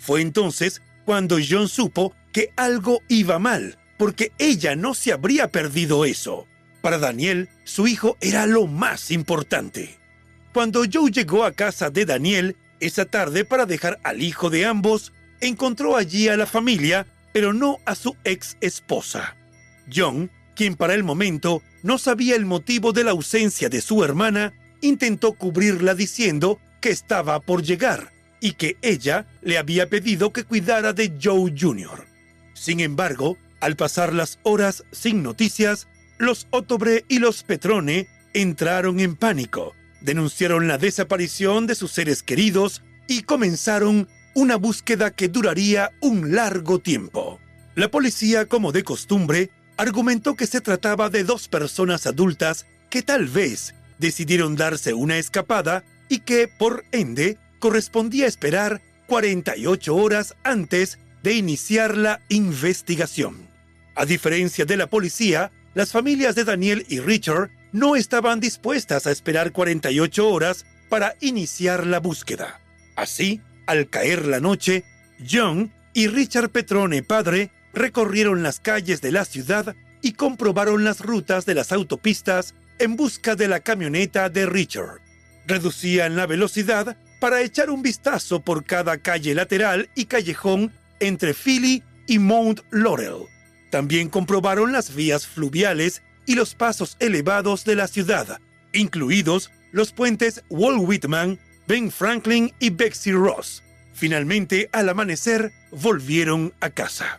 Fue 0.00 0.20
entonces 0.20 0.82
cuando 1.04 1.36
John 1.48 1.68
supo 1.68 2.12
que 2.32 2.52
algo 2.56 3.02
iba 3.06 3.38
mal, 3.38 3.78
porque 3.98 4.32
ella 4.40 4.74
no 4.74 4.94
se 4.94 5.12
habría 5.12 5.52
perdido 5.52 6.04
eso. 6.04 6.48
Para 6.82 6.98
Daniel, 6.98 7.48
su 7.64 7.86
hijo 7.86 8.18
era 8.20 8.44
lo 8.44 8.66
más 8.66 9.10
importante. 9.12 9.96
Cuando 10.52 10.82
Joe 10.92 11.10
llegó 11.10 11.44
a 11.44 11.52
casa 11.52 11.88
de 11.88 12.04
Daniel 12.04 12.56
esa 12.80 13.04
tarde 13.04 13.44
para 13.44 13.64
dejar 13.64 14.00
al 14.02 14.20
hijo 14.20 14.50
de 14.50 14.66
ambos, 14.66 15.12
encontró 15.40 15.96
allí 15.96 16.28
a 16.28 16.36
la 16.36 16.46
familia, 16.46 17.06
pero 17.32 17.52
no 17.52 17.78
a 17.86 17.94
su 17.94 18.16
ex 18.24 18.56
esposa. 18.60 19.36
John, 19.94 20.30
quien 20.54 20.74
para 20.74 20.94
el 20.94 21.04
momento 21.04 21.62
no 21.82 21.98
sabía 21.98 22.34
el 22.34 22.44
motivo 22.44 22.92
de 22.92 23.04
la 23.04 23.12
ausencia 23.12 23.68
de 23.68 23.80
su 23.80 24.04
hermana, 24.04 24.52
intentó 24.80 25.32
cubrirla 25.34 25.94
diciendo 25.94 26.58
que 26.80 26.90
estaba 26.90 27.38
por 27.40 27.62
llegar 27.62 28.12
y 28.40 28.54
que 28.54 28.76
ella 28.82 29.26
le 29.40 29.56
había 29.56 29.88
pedido 29.88 30.32
que 30.32 30.42
cuidara 30.42 30.92
de 30.92 31.16
Joe 31.22 31.54
Jr. 31.56 32.06
Sin 32.54 32.80
embargo, 32.80 33.38
al 33.60 33.76
pasar 33.76 34.12
las 34.12 34.40
horas 34.42 34.84
sin 34.90 35.22
noticias, 35.22 35.86
los 36.18 36.46
Otobre 36.50 37.04
y 37.08 37.18
los 37.18 37.42
Petrone 37.42 38.08
entraron 38.34 39.00
en 39.00 39.16
pánico, 39.16 39.74
denunciaron 40.00 40.68
la 40.68 40.78
desaparición 40.78 41.66
de 41.66 41.74
sus 41.74 41.92
seres 41.92 42.22
queridos 42.22 42.82
y 43.08 43.22
comenzaron 43.22 44.08
una 44.34 44.56
búsqueda 44.56 45.10
que 45.10 45.28
duraría 45.28 45.90
un 46.00 46.34
largo 46.34 46.78
tiempo. 46.78 47.40
La 47.74 47.90
policía, 47.90 48.46
como 48.46 48.72
de 48.72 48.84
costumbre, 48.84 49.50
argumentó 49.76 50.36
que 50.36 50.46
se 50.46 50.60
trataba 50.60 51.10
de 51.10 51.24
dos 51.24 51.48
personas 51.48 52.06
adultas 52.06 52.66
que 52.90 53.02
tal 53.02 53.26
vez 53.26 53.74
decidieron 53.98 54.56
darse 54.56 54.94
una 54.94 55.16
escapada 55.16 55.84
y 56.08 56.20
que, 56.20 56.48
por 56.48 56.84
ende, 56.92 57.38
correspondía 57.58 58.26
esperar 58.26 58.82
48 59.06 59.94
horas 59.94 60.34
antes 60.42 60.98
de 61.22 61.34
iniciar 61.34 61.96
la 61.96 62.20
investigación. 62.28 63.48
A 63.94 64.04
diferencia 64.04 64.64
de 64.64 64.76
la 64.76 64.88
policía, 64.88 65.52
las 65.74 65.92
familias 65.92 66.34
de 66.34 66.44
Daniel 66.44 66.84
y 66.88 67.00
Richard 67.00 67.50
no 67.72 67.96
estaban 67.96 68.40
dispuestas 68.40 69.06
a 69.06 69.10
esperar 69.10 69.52
48 69.52 70.28
horas 70.28 70.66
para 70.88 71.16
iniciar 71.20 71.86
la 71.86 72.00
búsqueda. 72.00 72.60
Así, 72.96 73.40
al 73.66 73.88
caer 73.88 74.26
la 74.26 74.40
noche, 74.40 74.84
John 75.28 75.72
y 75.94 76.08
Richard 76.08 76.50
Petrone 76.50 77.02
padre 77.02 77.50
recorrieron 77.72 78.42
las 78.42 78.60
calles 78.60 79.00
de 79.00 79.12
la 79.12 79.24
ciudad 79.24 79.74
y 80.02 80.12
comprobaron 80.12 80.84
las 80.84 81.00
rutas 81.00 81.46
de 81.46 81.54
las 81.54 81.72
autopistas 81.72 82.54
en 82.78 82.96
busca 82.96 83.36
de 83.36 83.48
la 83.48 83.60
camioneta 83.60 84.28
de 84.28 84.46
Richard. 84.46 85.00
Reducían 85.46 86.16
la 86.16 86.26
velocidad 86.26 86.96
para 87.20 87.40
echar 87.40 87.70
un 87.70 87.82
vistazo 87.82 88.40
por 88.40 88.64
cada 88.64 88.98
calle 88.98 89.34
lateral 89.34 89.88
y 89.94 90.06
callejón 90.06 90.72
entre 91.00 91.34
Philly 91.34 91.82
y 92.06 92.18
Mount 92.18 92.60
Laurel. 92.70 93.31
También 93.72 94.10
comprobaron 94.10 94.70
las 94.70 94.94
vías 94.94 95.26
fluviales 95.26 96.02
y 96.26 96.34
los 96.34 96.54
pasos 96.54 96.98
elevados 97.00 97.64
de 97.64 97.74
la 97.74 97.88
ciudad, 97.88 98.38
incluidos 98.74 99.50
los 99.70 99.92
puentes 99.92 100.44
Walt 100.50 100.86
Whitman, 100.86 101.38
Ben 101.66 101.90
Franklin 101.90 102.52
y 102.58 102.68
Betsy 102.68 103.12
Ross. 103.12 103.62
Finalmente, 103.94 104.68
al 104.72 104.90
amanecer, 104.90 105.52
volvieron 105.70 106.52
a 106.60 106.68
casa. 106.68 107.18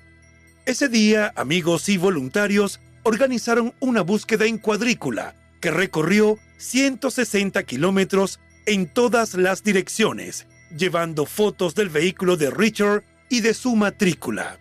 Ese 0.68 0.90
día, 0.90 1.34
amigos 1.36 1.90
y 1.90 1.98
voluntarios 1.98 2.80
organizaron 3.02 3.74
una 3.80 4.02
búsqueda 4.02 4.46
en 4.46 4.60
cuadrícula 4.60 5.34
que 5.60 5.72
recorrió 5.72 6.38
160 6.58 7.64
kilómetros 7.64 8.40
en 8.68 8.86
todas 8.86 9.34
las 9.34 9.64
direcciones, 9.64 10.46
llevando 10.78 11.26
fotos 11.26 11.74
del 11.74 11.90
vehículo 11.90 12.38
de 12.38 12.52
Richard 12.52 13.04
y 13.28 13.42
de 13.42 13.56
su 13.56 13.76
matrícula. 13.76 14.60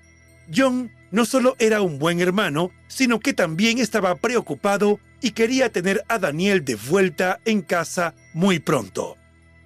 John 0.55 0.91
no 1.12 1.25
solo 1.26 1.54
era 1.59 1.83
un 1.83 1.99
buen 1.99 2.21
hermano, 2.21 2.73
sino 2.88 3.21
que 3.21 3.35
también 3.35 3.78
estaba 3.78 4.16
preocupado 4.16 4.99
y 5.21 5.31
quería 5.31 5.71
tener 5.71 6.02
a 6.09 6.19
Daniel 6.19 6.64
de 6.64 6.75
vuelta 6.75 7.38
en 7.45 7.62
casa 7.62 8.14
muy 8.35 8.59
pronto. 8.59 9.16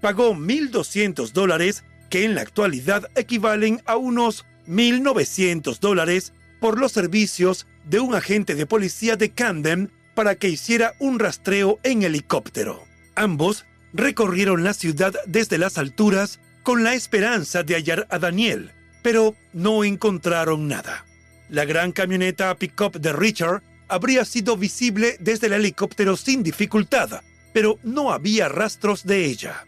Pagó 0.00 0.34
1.200 0.34 1.32
dólares, 1.32 1.84
que 2.10 2.24
en 2.24 2.34
la 2.34 2.42
actualidad 2.42 3.08
equivalen 3.14 3.80
a 3.86 3.96
unos 3.96 4.44
1.900 4.68 5.78
dólares 5.78 6.32
por 6.60 6.78
los 6.78 6.92
servicios 6.92 7.66
de 7.84 8.00
un 8.00 8.14
agente 8.14 8.54
de 8.54 8.66
policía 8.66 9.16
de 9.16 9.30
Camden 9.30 9.90
para 10.14 10.34
que 10.34 10.48
hiciera 10.48 10.94
un 10.98 11.18
rastreo 11.18 11.78
en 11.82 12.02
helicóptero. 12.02 12.84
Ambos 13.14 13.64
recorrieron 13.92 14.64
la 14.64 14.74
ciudad 14.74 15.14
desde 15.26 15.58
las 15.58 15.78
alturas 15.78 16.40
con 16.62 16.84
la 16.84 16.94
esperanza 16.94 17.62
de 17.62 17.74
hallar 17.74 18.06
a 18.10 18.18
Daniel, 18.18 18.72
pero 19.02 19.36
no 19.52 19.84
encontraron 19.84 20.68
nada. 20.68 21.05
La 21.48 21.64
gran 21.64 21.92
camioneta 21.92 22.56
pick-up 22.56 22.98
de 22.98 23.12
Richard 23.12 23.62
habría 23.88 24.24
sido 24.24 24.56
visible 24.56 25.16
desde 25.20 25.46
el 25.46 25.52
helicóptero 25.54 26.16
sin 26.16 26.42
dificultad, 26.42 27.20
pero 27.52 27.78
no 27.82 28.12
había 28.12 28.48
rastros 28.48 29.04
de 29.04 29.26
ella. 29.26 29.64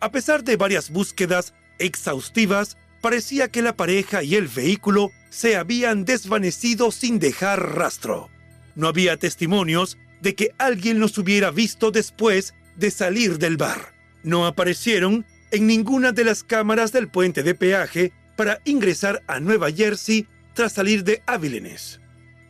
A 0.00 0.10
pesar 0.10 0.42
de 0.42 0.56
varias 0.56 0.90
búsquedas 0.90 1.54
exhaustivas, 1.78 2.76
parecía 3.00 3.48
que 3.48 3.62
la 3.62 3.76
pareja 3.76 4.22
y 4.22 4.36
el 4.36 4.48
vehículo 4.48 5.10
se 5.28 5.56
habían 5.56 6.04
desvanecido 6.04 6.90
sin 6.90 7.18
dejar 7.18 7.74
rastro. 7.76 8.30
No 8.74 8.88
había 8.88 9.16
testimonios 9.18 9.98
de 10.22 10.34
que 10.34 10.54
alguien 10.58 10.98
los 10.98 11.18
hubiera 11.18 11.50
visto 11.50 11.90
después 11.90 12.54
de 12.76 12.90
salir 12.90 13.38
del 13.38 13.58
bar. 13.58 13.92
No 14.22 14.46
aparecieron 14.46 15.26
en 15.50 15.66
ninguna 15.66 16.12
de 16.12 16.24
las 16.24 16.42
cámaras 16.42 16.92
del 16.92 17.08
puente 17.08 17.42
de 17.42 17.54
peaje 17.54 18.12
para 18.36 18.60
ingresar 18.64 19.22
a 19.26 19.40
Nueva 19.40 19.70
Jersey 19.70 20.26
tras 20.54 20.72
salir 20.72 21.04
de 21.04 21.22
Avilenes. 21.26 22.00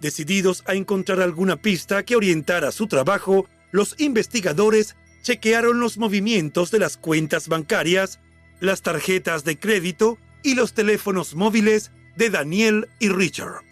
Decididos 0.00 0.64
a 0.66 0.74
encontrar 0.74 1.20
alguna 1.20 1.56
pista 1.56 2.02
que 2.02 2.16
orientara 2.16 2.72
su 2.72 2.86
trabajo, 2.86 3.46
los 3.70 3.94
investigadores 3.98 4.96
chequearon 5.22 5.78
los 5.80 5.98
movimientos 5.98 6.70
de 6.70 6.80
las 6.80 6.96
cuentas 6.96 7.48
bancarias, 7.48 8.18
las 8.60 8.82
tarjetas 8.82 9.44
de 9.44 9.58
crédito 9.58 10.18
y 10.42 10.54
los 10.54 10.72
teléfonos 10.72 11.34
móviles 11.34 11.92
de 12.16 12.30
Daniel 12.30 12.88
y 12.98 13.08
Richard. 13.08 13.62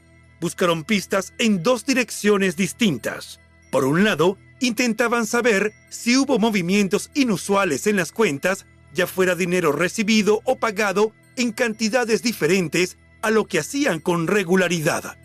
Buscaron 0.40 0.84
pistas 0.84 1.34
en 1.38 1.62
dos 1.62 1.84
direcciones 1.84 2.56
distintas. 2.56 3.40
Por 3.70 3.84
un 3.84 4.04
lado, 4.04 4.38
intentaban 4.60 5.26
saber 5.26 5.72
si 5.90 6.16
hubo 6.16 6.38
movimientos 6.38 7.10
inusuales 7.14 7.86
en 7.86 7.96
las 7.96 8.12
cuentas, 8.12 8.66
ya 8.94 9.06
fuera 9.06 9.34
dinero 9.34 9.72
recibido 9.72 10.40
o 10.44 10.56
pagado 10.56 11.12
en 11.36 11.52
cantidades 11.52 12.22
diferentes 12.22 12.96
a 13.22 13.30
lo 13.30 13.46
que 13.46 13.58
hacían 13.58 14.00
con 14.00 14.26
regularidad. 14.26 15.16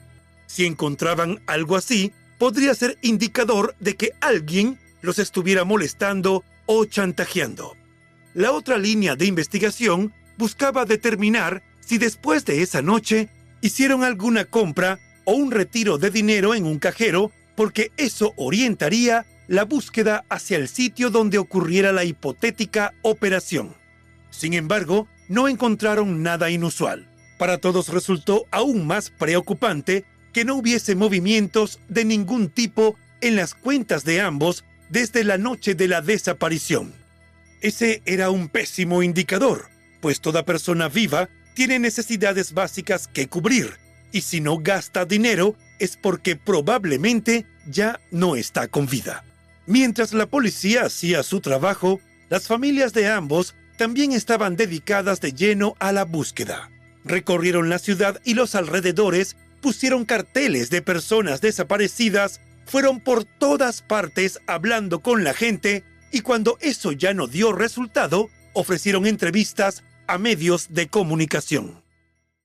Si 0.48 0.66
encontraban 0.66 1.42
algo 1.48 1.76
así, 1.76 2.12
podría 2.38 2.76
ser 2.76 2.98
indicador 3.02 3.76
de 3.80 3.96
que 3.96 4.12
alguien 4.22 4.80
los 5.02 5.20
estuviera 5.20 5.64
molestando 5.64 6.44
o 6.66 6.86
chantajeando. 6.86 7.76
La 8.34 8.52
otra 8.52 8.78
línea 8.78 9.16
de 9.16 9.26
investigación 9.26 10.14
buscaba 10.38 10.86
determinar 10.86 11.64
si 11.80 11.98
después 11.98 12.46
de 12.46 12.62
esa 12.62 12.82
noche 12.82 13.30
hicieron 13.62 14.04
alguna 14.04 14.46
compra 14.46 15.00
o 15.24 15.34
un 15.34 15.52
retiro 15.52 15.98
de 15.98 16.10
dinero 16.10 16.54
en 16.54 16.66
un 16.66 16.80
cajero, 16.80 17.32
porque 17.56 17.92
eso 17.98 18.34
orientaría 18.36 19.26
la 19.48 19.64
búsqueda 19.64 20.26
hacia 20.30 20.58
el 20.58 20.68
sitio 20.68 21.10
donde 21.10 21.38
ocurriera 21.38 21.92
la 21.92 22.04
hipotética 22.04 22.94
operación. 23.02 23.76
Sin 24.30 24.54
embargo, 24.54 25.08
no 25.28 25.48
encontraron 25.48 26.22
nada 26.24 26.50
inusual. 26.50 27.08
Para 27.38 27.58
todos 27.58 27.90
resultó 27.90 28.46
aún 28.52 28.88
más 28.88 29.10
preocupante 29.10 30.06
que 30.34 30.46
no 30.46 30.56
hubiese 30.56 30.96
movimientos 30.96 31.80
de 31.88 32.06
ningún 32.06 32.50
tipo 32.50 32.96
en 33.22 33.36
las 33.36 33.54
cuentas 33.54 34.04
de 34.04 34.22
ambos 34.22 34.66
desde 34.90 35.24
la 35.24 35.38
noche 35.38 35.76
de 35.76 35.88
la 35.88 36.02
desaparición. 36.02 36.94
Ese 37.62 38.02
era 38.06 38.30
un 38.30 38.50
pésimo 38.50 39.02
indicador, 39.02 39.70
pues 40.02 40.22
toda 40.22 40.46
persona 40.46 40.90
viva 40.90 41.30
tiene 41.54 41.80
necesidades 41.80 42.54
básicas 42.54 43.08
que 43.08 43.28
cubrir, 43.28 43.78
y 44.12 44.22
si 44.22 44.42
no 44.42 44.60
gasta 44.60 45.06
dinero 45.06 45.56
es 45.80 45.98
porque 45.98 46.36
probablemente 46.36 47.46
ya 47.66 48.00
no 48.12 48.36
está 48.36 48.68
con 48.68 48.86
vida. 48.86 49.24
Mientras 49.66 50.14
la 50.14 50.28
policía 50.28 50.84
hacía 50.84 51.24
su 51.24 51.40
trabajo, 51.40 52.00
las 52.30 52.48
familias 52.48 52.94
de 52.94 53.08
ambos 53.08 53.56
también 53.78 54.12
estaban 54.12 54.56
dedicadas 54.56 55.22
de 55.22 55.34
lleno 55.34 55.76
a 55.80 55.92
la 55.92 56.06
búsqueda. 56.06 56.70
Recorrieron 57.06 57.70
la 57.70 57.78
ciudad 57.78 58.20
y 58.26 58.34
los 58.34 58.56
alrededores, 58.56 59.38
pusieron 59.62 60.06
carteles 60.06 60.72
de 60.72 60.82
personas 60.82 61.40
desaparecidas, 61.40 62.42
fueron 62.66 63.00
por 63.00 63.26
todas 63.26 63.84
partes 63.84 64.42
hablando 64.48 65.00
con 65.02 65.24
la 65.24 65.36
gente 65.36 65.84
y 66.12 66.22
cuando 66.22 66.58
eso 66.62 66.92
ya 66.92 67.14
no 67.14 67.28
dio 67.28 67.54
resultado, 67.54 68.30
ofrecieron 68.54 69.06
entrevistas 69.06 69.84
a 70.08 70.18
medios 70.18 70.68
de 70.72 70.88
comunicación. 70.88 71.84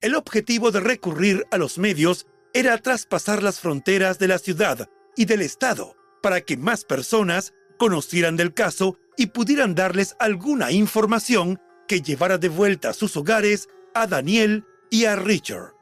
El 0.02 0.14
objetivo 0.14 0.70
de 0.70 0.80
recurrir 0.80 1.46
a 1.50 1.56
los 1.56 1.78
medios 1.78 2.26
era 2.52 2.76
traspasar 2.78 3.42
las 3.42 3.60
fronteras 3.60 4.18
de 4.18 4.28
la 4.28 4.38
ciudad 4.38 4.88
y 5.16 5.24
del 5.24 5.40
Estado 5.40 5.96
para 6.22 6.42
que 6.42 6.56
más 6.56 6.84
personas 6.84 7.54
conocieran 7.78 8.36
del 8.36 8.52
caso 8.52 8.98
y 9.16 9.26
pudieran 9.26 9.74
darles 9.74 10.16
alguna 10.18 10.70
información 10.70 11.60
que 11.88 12.02
llevara 12.02 12.38
de 12.38 12.48
vuelta 12.48 12.90
a 12.90 12.94
sus 12.94 13.16
hogares 13.16 13.68
a 13.94 14.06
Daniel 14.06 14.64
y 14.90 15.04
a 15.04 15.16
Richard. 15.16 15.74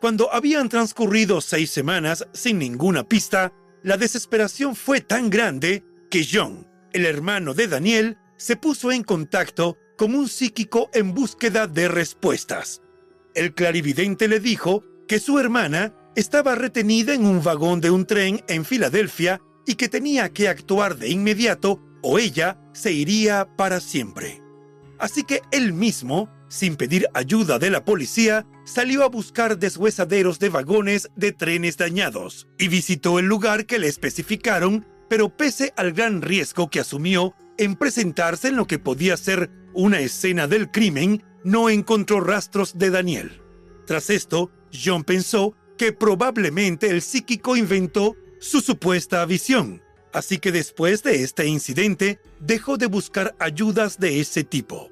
Cuando 0.00 0.32
habían 0.32 0.68
transcurrido 0.68 1.40
seis 1.40 1.70
semanas 1.70 2.26
sin 2.32 2.58
ninguna 2.58 3.06
pista, 3.06 3.52
la 3.82 3.96
desesperación 3.96 4.74
fue 4.74 5.00
tan 5.00 5.30
grande 5.30 5.84
que 6.10 6.26
John, 6.30 6.66
el 6.92 7.06
hermano 7.06 7.54
de 7.54 7.68
Daniel, 7.68 8.18
se 8.36 8.56
puso 8.56 8.90
en 8.90 9.04
contacto 9.04 9.76
con 9.96 10.14
un 10.14 10.28
psíquico 10.28 10.88
en 10.94 11.14
búsqueda 11.14 11.66
de 11.66 11.88
respuestas. 11.88 12.80
El 13.34 13.54
clarividente 13.54 14.28
le 14.28 14.40
dijo 14.40 14.82
que 15.06 15.20
su 15.20 15.38
hermana 15.38 15.94
estaba 16.16 16.54
retenida 16.54 17.14
en 17.14 17.26
un 17.26 17.42
vagón 17.42 17.80
de 17.80 17.90
un 17.90 18.06
tren 18.06 18.42
en 18.48 18.64
Filadelfia 18.64 19.40
y 19.66 19.74
que 19.74 19.88
tenía 19.88 20.32
que 20.32 20.48
actuar 20.48 20.96
de 20.96 21.10
inmediato 21.10 21.80
o 22.02 22.18
ella 22.18 22.58
se 22.72 22.92
iría 22.92 23.46
para 23.56 23.80
siempre. 23.80 24.42
Así 24.98 25.22
que 25.22 25.42
él 25.50 25.72
mismo, 25.72 26.28
sin 26.50 26.74
pedir 26.74 27.06
ayuda 27.14 27.58
de 27.58 27.70
la 27.70 27.84
policía, 27.84 28.44
salió 28.64 29.04
a 29.04 29.08
buscar 29.08 29.58
deshuesaderos 29.58 30.38
de 30.40 30.48
vagones 30.48 31.08
de 31.14 31.32
trenes 31.32 31.76
dañados 31.76 32.48
y 32.58 32.68
visitó 32.68 33.20
el 33.20 33.26
lugar 33.26 33.66
que 33.66 33.78
le 33.78 33.86
especificaron, 33.86 34.84
pero 35.08 35.34
pese 35.34 35.72
al 35.76 35.92
gran 35.92 36.20
riesgo 36.20 36.68
que 36.68 36.80
asumió 36.80 37.34
en 37.56 37.76
presentarse 37.76 38.48
en 38.48 38.56
lo 38.56 38.66
que 38.66 38.80
podía 38.80 39.16
ser 39.16 39.50
una 39.72 40.00
escena 40.00 40.48
del 40.48 40.70
crimen, 40.72 41.22
no 41.44 41.70
encontró 41.70 42.20
rastros 42.20 42.76
de 42.76 42.90
Daniel. 42.90 43.40
Tras 43.86 44.10
esto, 44.10 44.50
John 44.72 45.04
pensó 45.04 45.54
que 45.78 45.92
probablemente 45.92 46.88
el 46.90 47.00
psíquico 47.00 47.56
inventó 47.56 48.16
su 48.40 48.60
supuesta 48.60 49.24
visión, 49.24 49.82
así 50.12 50.38
que 50.38 50.50
después 50.50 51.04
de 51.04 51.22
este 51.22 51.46
incidente 51.46 52.20
dejó 52.40 52.76
de 52.76 52.86
buscar 52.86 53.36
ayudas 53.38 54.00
de 54.00 54.20
ese 54.20 54.42
tipo. 54.42 54.89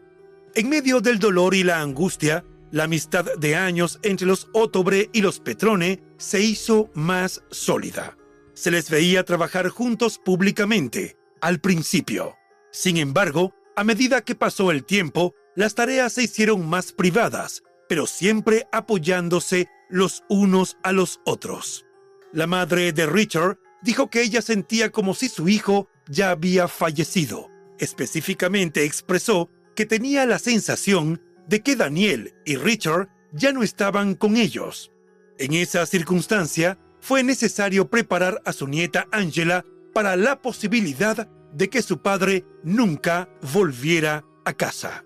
En 0.58 0.68
medio 0.68 1.00
del 1.00 1.20
dolor 1.20 1.54
y 1.54 1.62
la 1.62 1.80
angustia, 1.80 2.44
la 2.72 2.82
amistad 2.82 3.24
de 3.38 3.54
años 3.54 4.00
entre 4.02 4.26
los 4.26 4.48
Otobre 4.52 5.08
y 5.12 5.20
los 5.20 5.38
Petrone 5.38 6.02
se 6.16 6.40
hizo 6.40 6.90
más 6.94 7.44
sólida. 7.48 8.18
Se 8.54 8.72
les 8.72 8.90
veía 8.90 9.22
trabajar 9.22 9.68
juntos 9.68 10.18
públicamente, 10.18 11.16
al 11.40 11.60
principio. 11.60 12.34
Sin 12.72 12.96
embargo, 12.96 13.54
a 13.76 13.84
medida 13.84 14.22
que 14.22 14.34
pasó 14.34 14.72
el 14.72 14.84
tiempo, 14.84 15.32
las 15.54 15.76
tareas 15.76 16.14
se 16.14 16.24
hicieron 16.24 16.68
más 16.68 16.90
privadas, 16.90 17.62
pero 17.88 18.08
siempre 18.08 18.66
apoyándose 18.72 19.68
los 19.88 20.24
unos 20.28 20.76
a 20.82 20.90
los 20.90 21.20
otros. 21.24 21.86
La 22.32 22.48
madre 22.48 22.92
de 22.92 23.06
Richard 23.06 23.60
dijo 23.80 24.10
que 24.10 24.22
ella 24.22 24.42
sentía 24.42 24.90
como 24.90 25.14
si 25.14 25.28
su 25.28 25.48
hijo 25.48 25.88
ya 26.08 26.30
había 26.30 26.66
fallecido. 26.66 27.48
Específicamente 27.78 28.82
expresó 28.82 29.50
que 29.78 29.86
tenía 29.86 30.26
la 30.26 30.40
sensación 30.40 31.22
de 31.46 31.62
que 31.62 31.76
Daniel 31.76 32.34
y 32.44 32.56
Richard 32.56 33.10
ya 33.30 33.52
no 33.52 33.62
estaban 33.62 34.16
con 34.16 34.36
ellos. 34.36 34.90
En 35.38 35.52
esa 35.52 35.86
circunstancia, 35.86 36.80
fue 37.00 37.22
necesario 37.22 37.88
preparar 37.88 38.42
a 38.44 38.52
su 38.52 38.66
nieta 38.66 39.06
Angela 39.12 39.64
para 39.94 40.16
la 40.16 40.42
posibilidad 40.42 41.28
de 41.52 41.70
que 41.70 41.82
su 41.82 42.02
padre 42.02 42.44
nunca 42.64 43.28
volviera 43.52 44.24
a 44.44 44.52
casa. 44.52 45.04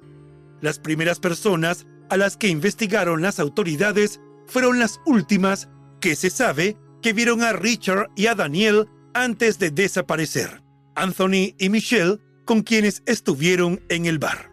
Las 0.63 0.79
primeras 0.79 1.21
personas 1.21 1.87
a 2.09 2.17
las 2.17 2.39
que 2.39 2.49
investigaron 2.49 3.21
las 3.21 3.41
autoridades 3.41 4.23
fueron 4.47 4.79
las 4.79 5.03
últimas 5.05 5.69
que 6.01 6.17
se 6.17 6.31
sabe 6.31 6.79
que 7.03 7.13
vieron 7.13 7.43
a 7.43 7.53
Richard 7.53 8.09
y 8.17 8.25
a 8.25 8.35
Daniel 8.35 8.89
antes 9.13 9.59
de 9.59 9.71
desaparecer, 9.71 10.63
Anthony 10.95 11.53
y 11.59 11.69
Michelle, 11.69 12.21
con 12.47 12.63
quienes 12.63 13.03
estuvieron 13.05 13.83
en 13.91 14.07
el 14.07 14.19
bar. 14.19 14.52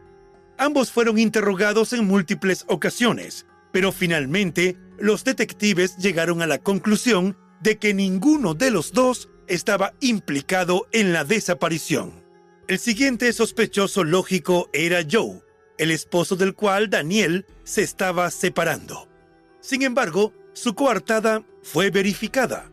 Ambos 0.61 0.91
fueron 0.91 1.17
interrogados 1.17 1.93
en 1.93 2.05
múltiples 2.05 2.65
ocasiones, 2.67 3.45
pero 3.71 3.93
finalmente 3.93 4.77
los 4.99 5.23
detectives 5.23 5.95
llegaron 5.95 6.41
a 6.41 6.47
la 6.47 6.57
conclusión 6.57 7.37
de 7.61 7.77
que 7.77 7.93
ninguno 7.93 8.55
de 8.55 8.69
los 8.69 8.91
dos 8.91 9.29
estaba 9.47 9.93
implicado 10.01 10.85
en 10.91 11.13
la 11.13 11.23
desaparición. 11.23 12.11
El 12.67 12.77
siguiente 12.77 13.31
sospechoso 13.31 14.03
lógico 14.03 14.69
era 14.73 14.99
Joe, 15.09 15.41
el 15.77 15.91
esposo 15.91 16.35
del 16.35 16.53
cual 16.55 16.89
Daniel 16.89 17.45
se 17.63 17.81
estaba 17.81 18.29
separando. 18.29 19.07
Sin 19.61 19.81
embargo, 19.81 20.33
su 20.51 20.75
coartada 20.75 21.41
fue 21.63 21.89
verificada. 21.89 22.69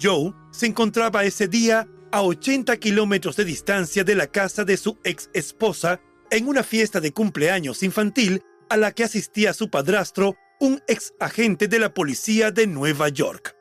Joe 0.00 0.32
se 0.52 0.64
encontraba 0.64 1.24
ese 1.24 1.48
día 1.48 1.86
a 2.12 2.22
80 2.22 2.78
kilómetros 2.78 3.36
de 3.36 3.44
distancia 3.44 4.04
de 4.04 4.14
la 4.14 4.26
casa 4.26 4.64
de 4.64 4.78
su 4.78 4.96
ex 5.04 5.28
esposa 5.34 6.00
en 6.30 6.48
una 6.48 6.62
fiesta 6.62 7.00
de 7.00 7.12
cumpleaños 7.12 7.82
infantil 7.82 8.42
a 8.68 8.76
la 8.76 8.92
que 8.92 9.04
asistía 9.04 9.52
su 9.52 9.70
padrastro, 9.70 10.36
un 10.60 10.82
ex 10.86 11.14
agente 11.20 11.68
de 11.68 11.78
la 11.78 11.92
policía 11.94 12.50
de 12.50 12.66
Nueva 12.66 13.08
York. 13.08 13.56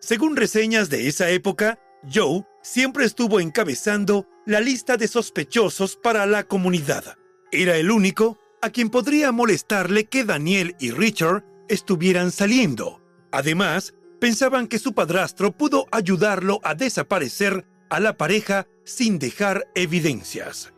Según 0.00 0.36
reseñas 0.36 0.90
de 0.90 1.08
esa 1.08 1.30
época, 1.30 1.78
Joe 2.12 2.44
siempre 2.62 3.04
estuvo 3.04 3.40
encabezando 3.40 4.26
la 4.46 4.60
lista 4.60 4.96
de 4.96 5.08
sospechosos 5.08 5.96
para 5.96 6.26
la 6.26 6.44
comunidad. 6.44 7.16
Era 7.50 7.76
el 7.76 7.90
único 7.90 8.38
a 8.62 8.70
quien 8.70 8.90
podría 8.90 9.32
molestarle 9.32 10.04
que 10.04 10.24
Daniel 10.24 10.76
y 10.78 10.90
Richard 10.90 11.44
estuvieran 11.68 12.30
saliendo. 12.30 13.02
Además, 13.32 13.94
pensaban 14.20 14.66
que 14.66 14.78
su 14.78 14.92
padrastro 14.94 15.52
pudo 15.52 15.86
ayudarlo 15.90 16.60
a 16.62 16.74
desaparecer 16.74 17.66
a 17.90 18.00
la 18.00 18.16
pareja 18.16 18.66
sin 18.84 19.18
dejar 19.18 19.68
evidencias. 19.74 20.72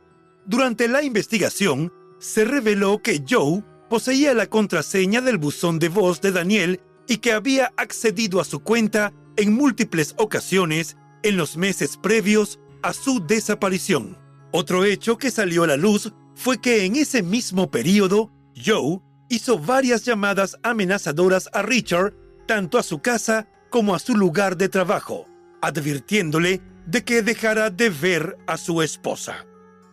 Durante 0.50 0.88
la 0.88 1.04
investigación, 1.04 1.92
se 2.18 2.44
reveló 2.44 3.00
que 3.00 3.22
Joe 3.24 3.62
poseía 3.88 4.34
la 4.34 4.48
contraseña 4.48 5.20
del 5.20 5.38
buzón 5.38 5.78
de 5.78 5.88
voz 5.88 6.20
de 6.20 6.32
Daniel 6.32 6.80
y 7.06 7.18
que 7.18 7.30
había 7.30 7.72
accedido 7.76 8.40
a 8.40 8.44
su 8.44 8.58
cuenta 8.58 9.12
en 9.36 9.54
múltiples 9.54 10.16
ocasiones 10.18 10.96
en 11.22 11.36
los 11.36 11.56
meses 11.56 11.96
previos 11.96 12.58
a 12.82 12.92
su 12.92 13.24
desaparición. 13.24 14.18
Otro 14.50 14.84
hecho 14.84 15.18
que 15.18 15.30
salió 15.30 15.62
a 15.62 15.68
la 15.68 15.76
luz 15.76 16.12
fue 16.34 16.60
que 16.60 16.84
en 16.84 16.96
ese 16.96 17.22
mismo 17.22 17.70
periodo, 17.70 18.32
Joe 18.56 18.98
hizo 19.28 19.56
varias 19.56 20.04
llamadas 20.04 20.58
amenazadoras 20.64 21.48
a 21.52 21.62
Richard, 21.62 22.12
tanto 22.48 22.76
a 22.76 22.82
su 22.82 22.98
casa 22.98 23.46
como 23.70 23.94
a 23.94 24.00
su 24.00 24.16
lugar 24.16 24.56
de 24.56 24.68
trabajo, 24.68 25.26
advirtiéndole 25.62 26.60
de 26.86 27.04
que 27.04 27.22
dejara 27.22 27.70
de 27.70 27.90
ver 27.90 28.36
a 28.48 28.56
su 28.56 28.82
esposa. 28.82 29.46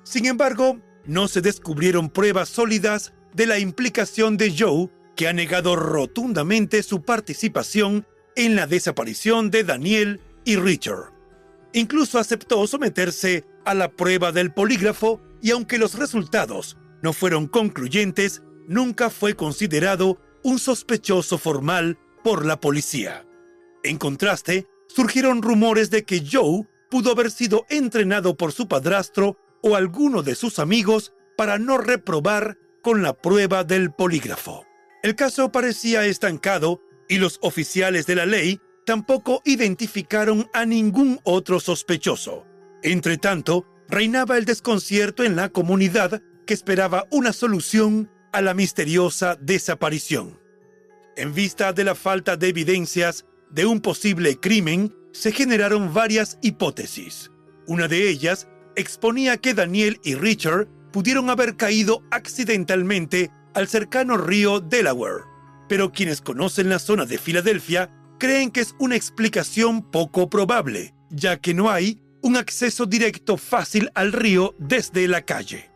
Sin 0.10 0.26
embargo, 0.26 0.80
no 1.06 1.28
se 1.28 1.42
descubrieron 1.42 2.10
pruebas 2.10 2.48
sólidas 2.48 3.12
de 3.34 3.46
la 3.46 3.60
implicación 3.60 4.38
de 4.38 4.56
Joe, 4.58 4.90
que 5.18 5.28
ha 5.28 5.34
negado 5.34 5.76
rotundamente 5.76 6.82
su 6.82 7.02
participación 7.02 8.08
en 8.38 8.56
la 8.56 8.68
desaparición 8.68 9.52
de 9.52 9.66
Daniel 9.66 10.22
y 10.46 10.56
Richard. 10.56 11.12
Incluso 11.74 12.20
aceptó 12.20 12.66
someterse 12.68 13.44
a 13.66 13.74
la 13.74 13.92
prueba 13.92 14.32
del 14.32 14.54
polígrafo 14.54 15.20
y 15.42 15.52
aunque 15.52 15.78
los 15.78 15.96
resultados 15.96 16.78
no 17.02 17.12
fueron 17.12 17.48
concluyentes, 17.48 18.42
nunca 18.66 19.10
fue 19.10 19.36
considerado 19.36 20.22
un 20.42 20.58
sospechoso 20.58 21.38
formal 21.38 22.00
por 22.24 22.46
la 22.46 22.62
policía. 22.62 23.28
En 23.84 23.98
contraste, 23.98 24.68
surgieron 24.88 25.42
rumores 25.42 25.90
de 25.90 26.06
que 26.06 26.24
Joe 26.26 26.66
pudo 26.90 27.12
haber 27.12 27.30
sido 27.30 27.66
entrenado 27.70 28.38
por 28.38 28.54
su 28.54 28.70
padrastro 28.70 29.38
o 29.68 29.76
alguno 29.76 30.24
de 30.24 30.36
sus 30.36 30.60
amigos 30.60 31.14
para 31.36 31.60
no 31.60 31.78
reprobar 31.78 32.58
con 32.82 33.02
la 33.02 33.14
prueba 33.14 33.66
del 33.66 33.92
polígrafo. 33.92 34.66
El 35.04 35.16
caso 35.16 35.52
parecía 35.52 36.06
estancado 36.06 36.82
y 37.10 37.18
los 37.18 37.38
oficiales 37.42 38.06
de 38.06 38.16
la 38.16 38.26
ley 38.26 38.62
tampoco 38.86 39.42
identificaron 39.44 40.50
a 40.54 40.66
ningún 40.66 41.20
otro 41.24 41.60
sospechoso. 41.60 42.46
Entre 42.82 43.18
tanto, 43.18 43.66
reinaba 43.90 44.38
el 44.38 44.46
desconcierto 44.46 45.24
en 45.26 45.36
la 45.36 45.50
comunidad 45.50 46.22
que 46.46 46.54
esperaba 46.54 47.06
una 47.12 47.34
solución 47.34 48.10
a 48.32 48.42
la 48.42 48.54
misteriosa 48.54 49.36
desaparición. 49.36 50.40
En 51.18 51.34
vista 51.34 51.74
de 51.74 51.84
la 51.84 51.96
falta 51.96 52.38
de 52.38 52.48
evidencias 52.48 53.26
de 53.50 53.66
un 53.66 53.82
posible 53.82 54.40
crimen, 54.40 54.96
se 55.12 55.34
generaron 55.34 55.94
varias 55.94 56.38
hipótesis. 56.42 57.32
Una 57.66 57.90
de 57.90 58.08
ellas 58.08 58.48
exponía 58.78 59.38
que 59.38 59.54
Daniel 59.54 60.00
y 60.04 60.16
Richard 60.16 60.68
pudieron 60.94 61.30
haber 61.30 61.58
caído 61.58 62.04
accidentalmente 62.12 63.32
al 63.54 63.68
cercano 63.68 64.18
río 64.18 64.62
Delaware, 64.62 65.24
pero 65.68 65.92
quienes 65.92 66.22
conocen 66.22 66.70
la 66.70 66.80
zona 66.80 67.06
de 67.06 67.18
Filadelfia 67.18 67.92
creen 68.20 68.52
que 68.52 68.62
es 68.62 68.76
una 68.80 68.96
explicación 68.96 69.82
poco 69.82 70.30
probable, 70.30 70.94
ya 71.10 71.38
que 71.38 71.54
no 71.54 71.70
hay 71.70 72.02
un 72.22 72.38
acceso 72.38 72.86
directo 72.86 73.38
fácil 73.38 73.90
al 73.96 74.14
río 74.14 74.56
desde 74.60 75.08
la 75.08 75.24
calle. 75.24 75.72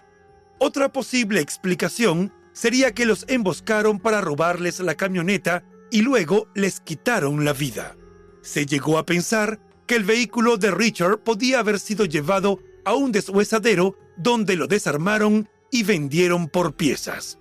Otra 0.59 0.91
posible 0.91 1.41
explicación 1.41 2.31
sería 2.53 2.93
que 2.93 3.05
los 3.05 3.25
emboscaron 3.27 3.99
para 3.99 4.21
robarles 4.21 4.79
la 4.79 4.95
camioneta 4.95 5.63
y 5.89 6.03
luego 6.03 6.47
les 6.53 6.79
quitaron 6.79 7.45
la 7.45 7.53
vida. 7.53 7.95
Se 8.41 8.65
llegó 8.65 8.97
a 8.97 9.05
pensar 9.05 9.59
que 9.87 9.95
el 9.95 10.03
vehículo 10.03 10.57
de 10.57 10.71
Richard 10.71 11.19
podía 11.19 11.59
haber 11.59 11.79
sido 11.79 12.05
llevado 12.05 12.59
a 12.85 12.93
un 12.93 13.11
deshuesadero 13.11 13.97
donde 14.17 14.55
lo 14.55 14.67
desarmaron 14.67 15.49
y 15.71 15.83
vendieron 15.83 16.47
por 16.47 16.75
piezas. 16.75 17.39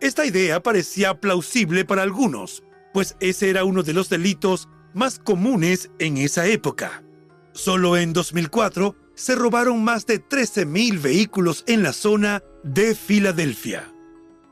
Esta 0.00 0.24
idea 0.24 0.62
parecía 0.62 1.20
plausible 1.20 1.84
para 1.84 2.02
algunos, 2.02 2.62
pues 2.92 3.16
ese 3.20 3.50
era 3.50 3.64
uno 3.64 3.82
de 3.82 3.92
los 3.92 4.08
delitos 4.08 4.68
más 4.94 5.18
comunes 5.18 5.90
en 5.98 6.18
esa 6.18 6.46
época. 6.46 7.02
Solo 7.52 7.96
en 7.96 8.12
2004 8.12 8.94
se 9.14 9.34
robaron 9.34 9.82
más 9.82 10.06
de 10.06 10.24
13.000 10.24 11.02
vehículos 11.02 11.64
en 11.66 11.82
la 11.82 11.92
zona 11.92 12.42
de 12.62 12.94
Filadelfia. 12.94 13.92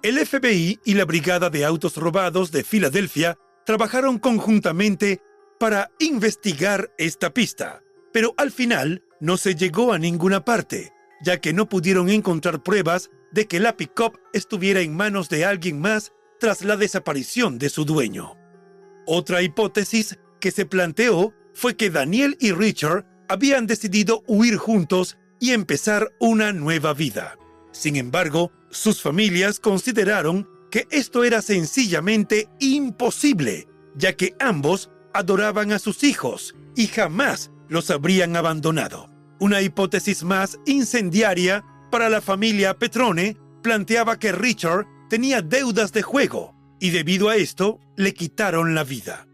El 0.03 0.25
FBI 0.25 0.81
y 0.85 0.95
la 0.95 1.05
Brigada 1.05 1.51
de 1.51 1.65
Autos 1.65 1.97
Robados 1.97 2.51
de 2.51 2.65
Filadelfia 2.65 3.39
trabajaron 3.65 4.19
conjuntamente 4.19 5.21
para 5.59 5.91
investigar 6.01 6.93
esta 6.99 7.33
pista, 7.33 7.83
pero 8.13 8.35
al 8.37 8.51
final 8.51 9.03
no 9.21 9.37
se 9.37 9.55
llegó 9.55 9.93
a 9.93 9.99
ninguna 9.99 10.45
parte, 10.45 10.93
ya 11.23 11.41
que 11.41 11.53
no 11.53 11.69
pudieron 11.69 12.09
encontrar 12.09 12.63
pruebas 12.63 13.11
de 13.33 13.47
que 13.47 13.61
la 13.61 13.77
pick-up 13.77 14.19
estuviera 14.33 14.81
en 14.81 14.95
manos 14.95 15.29
de 15.29 15.45
alguien 15.45 15.81
más 15.81 16.13
tras 16.39 16.63
la 16.63 16.77
desaparición 16.77 17.59
de 17.59 17.69
su 17.69 17.85
dueño. 17.85 18.37
Otra 19.07 19.43
hipótesis 19.43 20.19
que 20.41 20.51
se 20.51 20.67
planteó 20.67 21.33
fue 21.55 21.77
que 21.77 21.91
Daniel 21.91 22.37
y 22.41 22.53
Richard 22.53 23.07
habían 23.29 23.67
decidido 23.67 24.23
huir 24.27 24.57
juntos 24.57 25.17
y 25.41 25.53
empezar 25.53 26.13
una 26.21 26.53
nueva 26.53 26.95
vida. 26.95 27.39
Sin 27.73 27.97
embargo, 27.97 28.53
sus 28.71 29.03
familias 29.03 29.61
consideraron 29.61 30.49
que 30.71 30.87
esto 30.91 31.25
era 31.25 31.43
sencillamente 31.43 32.49
imposible, 32.59 33.67
ya 33.97 34.15
que 34.15 34.35
ambos 34.39 34.91
adoraban 35.15 35.73
a 35.73 35.79
sus 35.79 36.05
hijos 36.05 36.55
y 36.75 36.87
jamás 36.87 37.51
los 37.69 37.91
habrían 37.91 38.37
abandonado. 38.37 39.11
Una 39.39 39.61
hipótesis 39.61 40.25
más 40.25 40.59
incendiaria 40.67 41.65
para 41.91 42.09
la 42.09 42.21
familia 42.21 42.79
Petrone 42.79 43.37
planteaba 43.63 44.19
que 44.19 44.33
Richard 44.33 44.87
tenía 45.09 45.43
deudas 45.43 45.93
de 45.93 46.03
juego 46.03 46.55
y 46.81 46.91
debido 46.91 47.29
a 47.29 47.37
esto 47.37 47.81
le 47.97 48.15
quitaron 48.15 48.75
la 48.75 48.85
vida. 48.85 49.27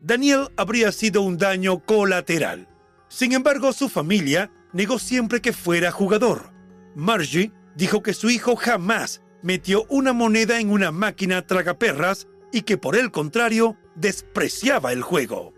Daniel 0.00 0.48
habría 0.56 0.90
sido 0.92 1.22
un 1.22 1.38
daño 1.38 1.84
colateral. 1.84 2.68
Sin 3.08 3.32
embargo, 3.32 3.72
su 3.72 3.88
familia 3.88 4.50
negó 4.72 4.98
siempre 4.98 5.40
que 5.40 5.52
fuera 5.52 5.92
jugador. 5.92 6.52
Margie 6.94 7.52
dijo 7.76 8.02
que 8.02 8.14
su 8.14 8.30
hijo 8.30 8.56
jamás 8.56 9.22
metió 9.42 9.84
una 9.88 10.12
moneda 10.12 10.60
en 10.60 10.70
una 10.70 10.92
máquina 10.92 11.46
tragaperras 11.46 12.26
y 12.52 12.62
que 12.62 12.78
por 12.78 12.96
el 12.96 13.10
contrario 13.10 13.76
despreciaba 13.94 14.92
el 14.92 15.02
juego. 15.02 15.54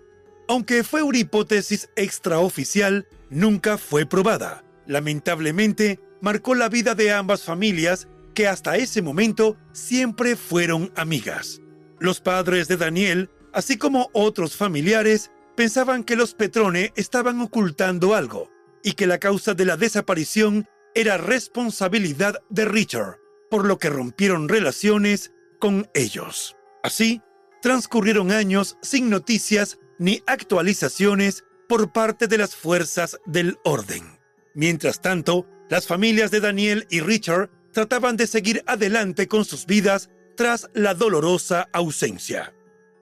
Aunque 0.48 0.85
fue 0.85 1.02
una 1.02 1.18
hipótesis 1.18 1.88
extraoficial, 1.96 3.07
nunca 3.30 3.78
fue 3.78 4.07
probada. 4.07 4.64
Lamentablemente, 4.87 6.00
marcó 6.20 6.54
la 6.54 6.68
vida 6.68 6.94
de 6.94 7.12
ambas 7.12 7.42
familias 7.42 8.09
que 8.35 8.46
hasta 8.48 8.76
ese 8.76 9.00
momento 9.00 9.57
siempre 9.72 10.37
fueron 10.37 10.92
amigas. 10.96 11.61
Los 11.98 12.20
padres 12.20 12.68
de 12.68 12.76
Daniel, 12.76 13.30
así 13.52 13.78
como 13.78 14.11
otros 14.12 14.57
familiares, 14.57 15.30
pensaban 15.57 16.04
que 16.04 16.16
los 16.16 16.35
Petrone 16.35 16.92
estaban 16.96 17.40
ocultando 17.40 18.14
algo 18.14 18.50
y 18.83 18.92
que 18.92 19.07
la 19.07 19.18
causa 19.18 19.54
de 19.54 19.64
la 19.64 19.76
desaparición 19.76 20.66
era 20.94 21.16
responsabilidad 21.16 22.42
de 22.50 22.64
Richard, 22.66 23.18
por 23.50 23.64
lo 23.64 23.78
que 23.78 23.88
rompieron 23.88 24.48
relaciones 24.48 25.33
con 25.59 25.88
ellos. 25.94 26.57
Así, 26.83 27.22
transcurrieron 27.62 28.30
años 28.30 28.76
sin 28.83 29.09
noticias 29.09 29.78
ni 29.98 30.22
actualizaciones 30.26 31.44
por 31.68 31.92
parte 31.92 32.26
de 32.26 32.38
las 32.38 32.54
fuerzas 32.54 33.18
del 33.26 33.59
orden. 33.64 34.18
Mientras 34.54 35.00
tanto, 35.00 35.46
las 35.68 35.87
familias 35.87 36.30
de 36.30 36.40
Daniel 36.40 36.87
y 36.90 37.00
Richard 37.00 37.50
trataban 37.72 38.16
de 38.16 38.26
seguir 38.26 38.62
adelante 38.66 39.26
con 39.28 39.44
sus 39.44 39.66
vidas 39.66 40.11
tras 40.37 40.70
la 40.74 40.94
dolorosa 40.94 41.68
ausencia. 41.72 42.54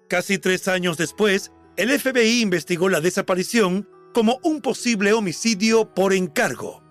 Casi 0.08 0.38
tres 0.38 0.68
años 0.68 0.96
después, 0.96 1.52
el 1.76 1.98
FBI 1.98 2.40
investigó 2.40 2.88
la 2.88 3.00
desaparición 3.00 3.88
como 4.12 4.38
un 4.42 4.60
posible 4.60 5.12
homicidio 5.12 5.94
por 5.94 6.12
encargo. 6.12 6.82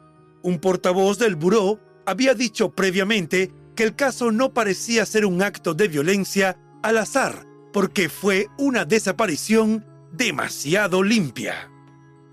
Un 0.44 0.60
portavoz 0.60 1.20
del 1.20 1.36
buró 1.36 1.80
había 2.06 2.34
dicho 2.34 2.72
previamente 2.72 3.52
que 3.76 3.84
el 3.84 3.96
caso 3.96 4.32
no 4.32 4.54
parecía 4.54 5.06
ser 5.06 5.26
un 5.26 5.42
acto 5.42 5.74
de 5.74 5.88
violencia 5.88 6.58
al 6.82 6.98
azar, 6.98 7.46
porque 7.72 8.10
fue 8.10 8.48
una 8.58 8.86
desaparición 8.86 9.86
demasiado 10.12 11.04
limpia. 11.04 11.72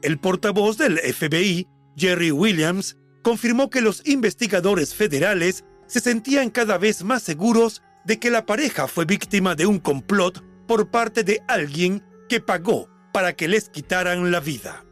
El 0.02 0.18
portavoz 0.18 0.78
del 0.78 0.98
FBI, 0.98 1.66
Jerry 1.96 2.30
Williams, 2.30 2.96
confirmó 3.22 3.70
que 3.70 3.80
los 3.80 4.06
investigadores 4.06 4.94
federales 4.94 5.64
se 5.86 6.00
sentían 6.00 6.50
cada 6.50 6.78
vez 6.78 7.02
más 7.02 7.22
seguros 7.22 7.82
de 8.04 8.18
que 8.18 8.30
la 8.30 8.46
pareja 8.46 8.86
fue 8.86 9.04
víctima 9.04 9.54
de 9.54 9.66
un 9.66 9.78
complot 9.78 10.44
por 10.66 10.90
parte 10.90 11.24
de 11.24 11.42
alguien 11.48 12.04
que 12.28 12.40
pagó 12.40 12.88
para 13.12 13.34
que 13.34 13.48
les 13.48 13.68
quitaran 13.68 14.30
la 14.30 14.40
vida. 14.40 14.84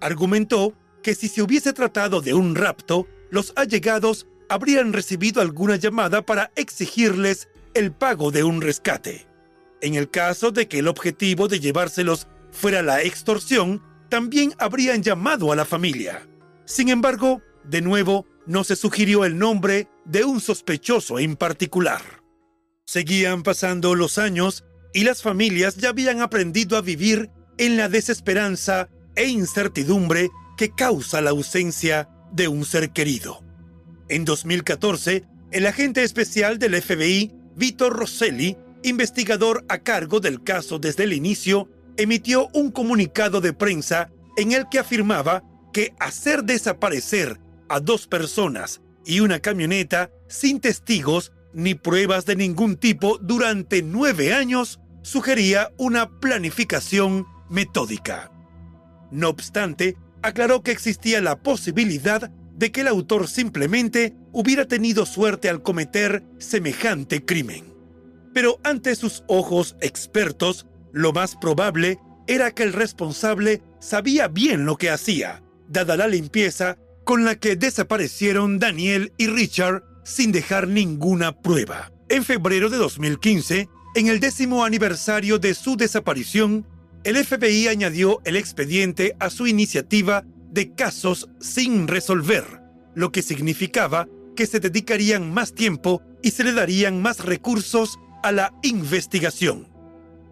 Argumentó 0.00 0.74
que 1.02 1.14
si 1.14 1.28
se 1.28 1.42
hubiese 1.42 1.72
tratado 1.72 2.20
de 2.20 2.34
un 2.34 2.54
rapto, 2.54 3.06
los 3.30 3.52
allegados 3.56 4.26
habrían 4.48 4.92
recibido 4.92 5.40
alguna 5.42 5.76
llamada 5.76 6.24
para 6.24 6.52
exigirles 6.56 7.48
el 7.74 7.92
pago 7.92 8.30
de 8.30 8.44
un 8.44 8.60
rescate. 8.60 9.26
En 9.80 9.94
el 9.94 10.10
caso 10.10 10.50
de 10.50 10.68
que 10.68 10.78
el 10.78 10.88
objetivo 10.88 11.48
de 11.48 11.60
llevárselos 11.60 12.26
fuera 12.50 12.82
la 12.82 13.02
extorsión, 13.02 13.82
también 14.08 14.54
habrían 14.58 15.02
llamado 15.02 15.52
a 15.52 15.56
la 15.56 15.64
familia. 15.64 16.26
Sin 16.64 16.88
embargo, 16.88 17.42
de 17.64 17.80
nuevo, 17.80 18.26
no 18.46 18.64
se 18.64 18.76
sugirió 18.76 19.24
el 19.24 19.38
nombre 19.38 19.88
de 20.04 20.24
un 20.24 20.40
sospechoso 20.40 21.18
en 21.18 21.36
particular. 21.36 22.02
Seguían 22.84 23.42
pasando 23.42 23.94
los 23.94 24.18
años 24.18 24.64
y 24.94 25.04
las 25.04 25.22
familias 25.22 25.76
ya 25.76 25.90
habían 25.90 26.20
aprendido 26.20 26.76
a 26.76 26.82
vivir 26.82 27.30
en 27.58 27.76
la 27.76 27.88
desesperanza 27.88 28.88
e 29.16 29.26
incertidumbre 29.26 30.30
que 30.56 30.70
causa 30.70 31.20
la 31.20 31.30
ausencia 31.30 32.08
de 32.32 32.48
un 32.48 32.64
ser 32.64 32.90
querido. 32.90 33.42
En 34.08 34.24
2014, 34.24 35.24
el 35.50 35.66
agente 35.66 36.02
especial 36.02 36.58
del 36.58 36.80
FBI, 36.80 37.32
Vito 37.56 37.90
Rosselli, 37.90 38.56
investigador 38.86 39.64
a 39.68 39.78
cargo 39.78 40.20
del 40.20 40.42
caso 40.42 40.78
desde 40.78 41.04
el 41.04 41.12
inicio, 41.12 41.68
emitió 41.96 42.48
un 42.54 42.70
comunicado 42.70 43.40
de 43.40 43.52
prensa 43.52 44.10
en 44.36 44.52
el 44.52 44.68
que 44.68 44.78
afirmaba 44.78 45.42
que 45.72 45.92
hacer 45.98 46.44
desaparecer 46.44 47.40
a 47.68 47.80
dos 47.80 48.06
personas 48.06 48.80
y 49.04 49.20
una 49.20 49.40
camioneta 49.40 50.10
sin 50.28 50.60
testigos 50.60 51.32
ni 51.52 51.74
pruebas 51.74 52.26
de 52.26 52.36
ningún 52.36 52.76
tipo 52.76 53.18
durante 53.18 53.82
nueve 53.82 54.32
años 54.32 54.78
sugería 55.02 55.72
una 55.78 56.20
planificación 56.20 57.26
metódica. 57.48 58.30
No 59.10 59.28
obstante, 59.28 59.96
aclaró 60.22 60.62
que 60.62 60.70
existía 60.70 61.20
la 61.20 61.42
posibilidad 61.42 62.30
de 62.54 62.72
que 62.72 62.82
el 62.82 62.88
autor 62.88 63.28
simplemente 63.28 64.14
hubiera 64.32 64.66
tenido 64.66 65.06
suerte 65.06 65.48
al 65.48 65.62
cometer 65.62 66.22
semejante 66.38 67.24
crimen. 67.24 67.75
Pero 68.36 68.60
ante 68.64 68.94
sus 68.96 69.24
ojos 69.28 69.76
expertos, 69.80 70.66
lo 70.92 71.14
más 71.14 71.36
probable 71.36 71.98
era 72.26 72.50
que 72.50 72.64
el 72.64 72.74
responsable 72.74 73.62
sabía 73.80 74.28
bien 74.28 74.66
lo 74.66 74.76
que 74.76 74.90
hacía, 74.90 75.42
dada 75.68 75.96
la 75.96 76.06
limpieza 76.06 76.76
con 77.04 77.24
la 77.24 77.36
que 77.36 77.56
desaparecieron 77.56 78.58
Daniel 78.58 79.14
y 79.16 79.28
Richard 79.28 79.84
sin 80.04 80.32
dejar 80.32 80.68
ninguna 80.68 81.32
prueba. 81.40 81.90
En 82.10 82.24
febrero 82.24 82.68
de 82.68 82.76
2015, 82.76 83.70
en 83.94 84.08
el 84.08 84.20
décimo 84.20 84.66
aniversario 84.66 85.38
de 85.38 85.54
su 85.54 85.78
desaparición, 85.78 86.66
el 87.04 87.16
FBI 87.16 87.68
añadió 87.68 88.20
el 88.26 88.36
expediente 88.36 89.16
a 89.18 89.30
su 89.30 89.46
iniciativa 89.46 90.24
de 90.50 90.74
casos 90.74 91.30
sin 91.40 91.88
resolver, 91.88 92.44
lo 92.94 93.12
que 93.12 93.22
significaba 93.22 94.06
que 94.36 94.44
se 94.44 94.60
dedicarían 94.60 95.32
más 95.32 95.54
tiempo 95.54 96.02
y 96.22 96.32
se 96.32 96.44
le 96.44 96.52
darían 96.52 97.00
más 97.00 97.24
recursos 97.24 97.98
a 98.26 98.32
la 98.32 98.52
investigación. 98.62 99.68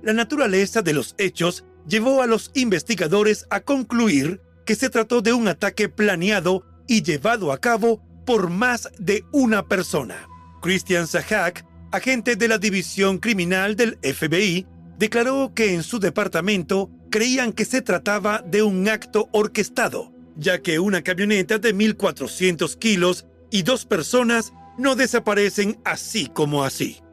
La 0.02 0.12
naturaleza 0.12 0.83
de 0.83 0.92
los 0.92 1.14
hechos 1.16 1.64
llevó 1.87 2.22
a 2.22 2.26
los 2.26 2.50
investigadores 2.54 3.46
a 3.50 3.61
concluir 3.61 4.40
que 4.66 4.74
se 4.74 4.90
trató 4.90 5.22
de 5.22 5.33
un 5.33 5.46
ataque 5.46 5.88
planeado 5.88 6.64
y 6.88 7.02
llevado 7.02 7.52
a 7.52 7.59
cabo 7.59 8.02
por 8.26 8.50
más 8.50 8.90
de 8.98 9.24
una 9.30 9.68
persona. 9.68 10.28
Christian 10.61 11.07
Sahak, 11.07 11.64
agente 11.92 12.35
de 12.35 12.48
la 12.48 12.59
División 12.59 13.18
Criminal 13.18 13.76
del 13.76 13.96
FBI, 14.02 14.66
declaró 14.98 15.52
que 15.54 15.72
en 15.72 15.85
su 15.85 16.00
departamento 16.00 16.90
creían 17.11 17.52
que 17.52 17.64
se 17.64 17.80
trataba 17.80 18.42
de 18.44 18.64
un 18.64 18.88
acto 18.88 19.28
orquestado, 19.30 20.12
ya 20.35 20.61
que 20.62 20.80
una 20.80 21.02
camioneta 21.02 21.59
de 21.59 21.72
1.400 21.72 22.76
kilos 22.76 23.24
y 23.52 23.62
dos 23.62 23.87
personas 23.87 24.52
no 24.78 24.96
desaparecen 24.96 25.78
así 25.85 26.26
como 26.26 26.64
así. 26.64 27.03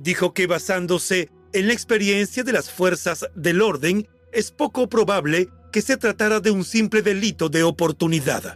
Dijo 0.00 0.32
que 0.32 0.46
basándose 0.46 1.30
en 1.52 1.66
la 1.66 1.72
experiencia 1.72 2.42
de 2.42 2.52
las 2.52 2.70
fuerzas 2.70 3.26
del 3.34 3.60
orden, 3.60 4.08
es 4.32 4.50
poco 4.50 4.88
probable 4.88 5.48
que 5.72 5.82
se 5.82 5.96
tratara 5.96 6.40
de 6.40 6.50
un 6.50 6.64
simple 6.64 7.02
delito 7.02 7.48
de 7.48 7.62
oportunidad. 7.62 8.54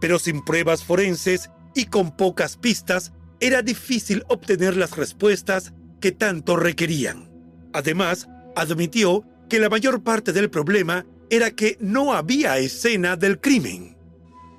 Pero 0.00 0.18
sin 0.18 0.44
pruebas 0.44 0.84
forenses 0.84 1.50
y 1.74 1.86
con 1.86 2.16
pocas 2.16 2.56
pistas, 2.56 3.12
era 3.40 3.62
difícil 3.62 4.24
obtener 4.28 4.76
las 4.76 4.96
respuestas 4.96 5.72
que 6.00 6.12
tanto 6.12 6.56
requerían. 6.56 7.30
Además, 7.72 8.28
admitió 8.54 9.24
que 9.48 9.58
la 9.58 9.68
mayor 9.68 10.02
parte 10.02 10.32
del 10.32 10.48
problema 10.48 11.04
era 11.28 11.50
que 11.50 11.76
no 11.80 12.12
había 12.12 12.58
escena 12.58 13.16
del 13.16 13.40
crimen. 13.40 13.96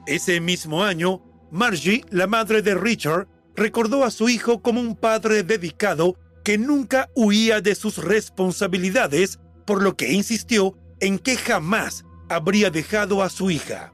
Ese 0.06 0.42
mismo 0.42 0.84
año, 0.84 1.24
Margie, 1.52 2.04
la 2.10 2.28
madre 2.28 2.62
de 2.62 2.76
Richard, 2.76 3.28
recordó 3.56 4.04
a 4.04 4.12
su 4.12 4.28
hijo 4.28 4.62
como 4.62 4.82
un 4.82 4.96
padre 4.96 5.44
dedicado 5.44 6.18
que 6.46 6.60
nunca 6.60 7.10
huía 7.16 7.60
de 7.60 7.74
sus 7.74 7.98
responsabilidades, 7.98 9.40
por 9.66 9.82
lo 9.82 9.98
que 9.98 10.14
insistió 10.14 10.78
en 11.00 11.18
que 11.18 11.38
jamás 11.38 12.06
habría 12.30 12.70
dejado 12.70 13.24
a 13.24 13.32
su 13.32 13.50
hija. 13.50 13.92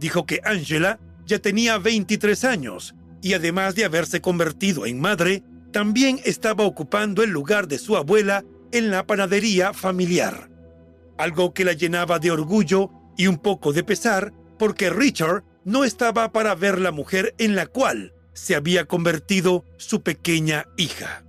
Dijo 0.00 0.26
que 0.26 0.40
Angela 0.44 0.98
ya 1.24 1.38
tenía 1.38 1.78
23 1.78 2.44
años 2.44 2.96
y 3.22 3.34
además 3.34 3.76
de 3.76 3.84
haberse 3.84 4.20
convertido 4.20 4.84
en 4.84 5.00
madre, 5.00 5.44
también 5.72 6.20
estaba 6.24 6.64
ocupando 6.64 7.22
el 7.22 7.30
lugar 7.30 7.68
de 7.68 7.78
su 7.78 7.96
abuela 7.96 8.44
en 8.72 8.90
la 8.90 9.06
panadería 9.06 9.72
familiar. 9.72 10.50
Algo 11.18 11.54
que 11.54 11.64
la 11.64 11.72
llenaba 11.72 12.18
de 12.18 12.32
orgullo 12.32 12.90
y 13.16 13.28
un 13.28 13.38
poco 13.38 13.72
de 13.72 13.84
pesar 13.84 14.32
porque 14.58 14.90
Richard 14.90 15.44
no 15.64 15.84
estaba 15.84 16.32
para 16.32 16.56
ver 16.56 16.80
la 16.80 16.90
mujer 16.90 17.32
en 17.38 17.54
la 17.54 17.66
cual 17.66 18.12
se 18.32 18.56
había 18.56 18.86
convertido 18.86 19.64
su 19.76 20.02
pequeña 20.02 20.66
hija. 20.76 21.25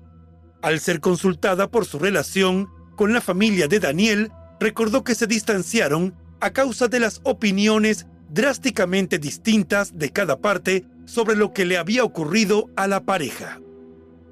Al 0.61 0.79
ser 0.79 0.99
consultada 0.99 1.69
por 1.69 1.85
su 1.85 1.99
relación 1.99 2.69
con 2.95 3.13
la 3.13 3.21
familia 3.21 3.67
de 3.67 3.79
Daniel, 3.79 4.31
recordó 4.59 5.03
que 5.03 5.15
se 5.15 5.27
distanciaron 5.27 6.15
a 6.39 6.51
causa 6.51 6.87
de 6.87 6.99
las 6.99 7.21
opiniones 7.23 8.07
drásticamente 8.29 9.19
distintas 9.19 9.97
de 9.97 10.11
cada 10.11 10.39
parte 10.39 10.85
sobre 11.05 11.35
lo 11.35 11.53
que 11.53 11.65
le 11.65 11.77
había 11.77 12.03
ocurrido 12.03 12.69
a 12.75 12.87
la 12.87 13.05
pareja. 13.05 13.61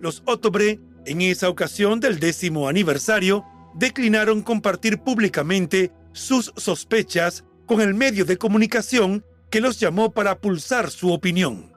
Los 0.02 0.24
Otobre, 0.26 0.80
en 1.06 1.22
esa 1.22 1.50
ocasión 1.50 2.00
del 2.00 2.20
décimo 2.20 2.68
aniversario, 2.68 3.46
declinaron 3.76 4.42
compartir 4.42 5.00
públicamente 5.00 5.92
sus 6.12 6.52
sospechas 6.58 7.44
con 7.66 7.82
el 7.82 7.94
medio 7.94 8.26
de 8.26 8.38
comunicación 8.38 9.24
que 9.50 9.62
los 9.62 9.80
llamó 9.80 10.12
para 10.12 10.40
pulsar 10.40 10.92
su 10.92 11.12
opinión. 11.12 11.72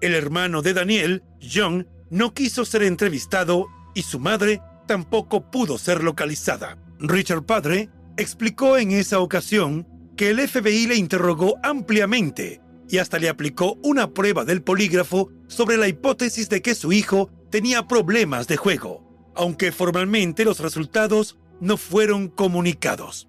El 0.00 0.14
hermano 0.14 0.62
de 0.62 0.74
Daniel, 0.74 1.22
John, 1.40 1.88
no 2.10 2.34
quiso 2.34 2.64
ser 2.64 2.82
entrevistado 2.82 3.68
y 3.94 4.02
su 4.02 4.18
madre 4.18 4.60
tampoco 4.86 5.50
pudo 5.50 5.78
ser 5.78 6.02
localizada. 6.02 6.78
Richard 6.98 7.44
Padre 7.44 7.90
explicó 8.16 8.76
en 8.78 8.92
esa 8.92 9.20
ocasión 9.20 9.86
que 10.16 10.30
el 10.30 10.46
FBI 10.46 10.86
le 10.86 10.96
interrogó 10.96 11.56
ampliamente 11.62 12.60
y 12.88 12.98
hasta 12.98 13.18
le 13.18 13.28
aplicó 13.28 13.78
una 13.82 14.10
prueba 14.12 14.44
del 14.44 14.62
polígrafo 14.62 15.30
sobre 15.48 15.76
la 15.76 15.88
hipótesis 15.88 16.48
de 16.48 16.60
que 16.60 16.74
su 16.74 16.92
hijo 16.92 17.30
tenía 17.50 17.86
problemas 17.86 18.48
de 18.48 18.56
juego, 18.56 19.32
aunque 19.34 19.72
formalmente 19.72 20.44
los 20.44 20.60
resultados 20.60 21.38
no 21.60 21.76
fueron 21.76 22.28
comunicados. 22.28 23.28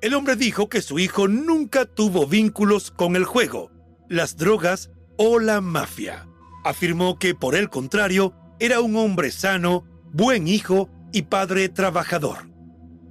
El 0.00 0.14
hombre 0.14 0.36
dijo 0.36 0.68
que 0.68 0.82
su 0.82 0.98
hijo 0.98 1.28
nunca 1.28 1.84
tuvo 1.84 2.26
vínculos 2.26 2.90
con 2.90 3.16
el 3.16 3.24
juego, 3.24 3.70
las 4.08 4.36
drogas 4.36 4.90
o 5.16 5.38
la 5.38 5.60
mafia. 5.60 6.28
Afirmó 6.64 7.18
que, 7.18 7.34
por 7.34 7.54
el 7.54 7.70
contrario, 7.70 8.34
era 8.58 8.80
un 8.80 8.96
hombre 8.96 9.30
sano, 9.30 9.84
buen 10.12 10.48
hijo 10.48 10.88
y 11.12 11.22
padre 11.22 11.68
trabajador. 11.68 12.48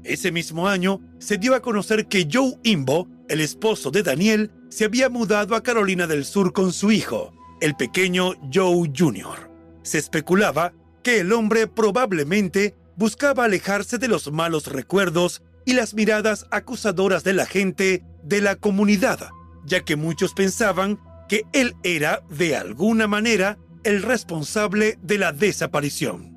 Ese 0.03 0.31
mismo 0.31 0.67
año 0.67 1.01
se 1.19 1.37
dio 1.37 1.55
a 1.55 1.61
conocer 1.61 2.07
que 2.07 2.27
Joe 2.31 2.59
Imbo, 2.63 3.07
el 3.27 3.41
esposo 3.41 3.89
de 3.89 4.03
Daniel, 4.03 4.51
se 4.69 4.85
había 4.85 5.09
mudado 5.09 5.55
a 5.55 5.63
Carolina 5.63 6.05
del 6.05 6.25
Sur 6.25 6.53
con 6.53 6.71
su 6.73 6.91
hijo, 6.91 7.33
el 7.61 7.75
pequeño 7.75 8.33
Joe 8.53 8.91
Jr. 8.95 9.49
Se 9.83 9.97
especulaba 9.97 10.73
que 11.01 11.19
el 11.19 11.33
hombre 11.33 11.67
probablemente 11.67 12.75
buscaba 12.95 13.45
alejarse 13.45 13.97
de 13.97 14.07
los 14.07 14.31
malos 14.31 14.67
recuerdos 14.67 15.41
y 15.65 15.73
las 15.73 15.93
miradas 15.93 16.45
acusadoras 16.51 17.23
de 17.23 17.33
la 17.33 17.45
gente 17.45 18.03
de 18.23 18.41
la 18.41 18.55
comunidad, 18.55 19.29
ya 19.65 19.81
que 19.81 19.95
muchos 19.95 20.33
pensaban 20.33 20.99
que 21.27 21.43
él 21.53 21.75
era, 21.83 22.21
de 22.29 22.55
alguna 22.55 23.07
manera, 23.07 23.57
el 23.83 24.03
responsable 24.03 24.99
de 25.01 25.17
la 25.17 25.31
desaparición. 25.31 26.34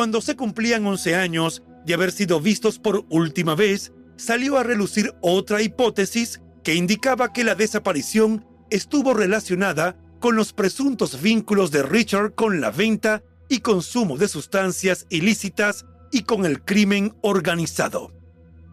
Cuando 0.00 0.22
se 0.22 0.34
cumplían 0.34 0.86
11 0.86 1.14
años 1.14 1.62
de 1.84 1.92
haber 1.92 2.10
sido 2.10 2.40
vistos 2.40 2.78
por 2.78 3.04
última 3.10 3.54
vez, 3.54 3.92
salió 4.16 4.56
a 4.56 4.62
relucir 4.62 5.12
otra 5.20 5.60
hipótesis 5.60 6.40
que 6.64 6.74
indicaba 6.74 7.34
que 7.34 7.44
la 7.44 7.54
desaparición 7.54 8.46
estuvo 8.70 9.12
relacionada 9.12 9.98
con 10.18 10.36
los 10.36 10.54
presuntos 10.54 11.20
vínculos 11.20 11.70
de 11.70 11.82
Richard 11.82 12.34
con 12.34 12.62
la 12.62 12.70
venta 12.70 13.22
y 13.50 13.58
consumo 13.58 14.16
de 14.16 14.28
sustancias 14.28 15.04
ilícitas 15.10 15.84
y 16.10 16.22
con 16.22 16.46
el 16.46 16.62
crimen 16.62 17.14
organizado. 17.20 18.10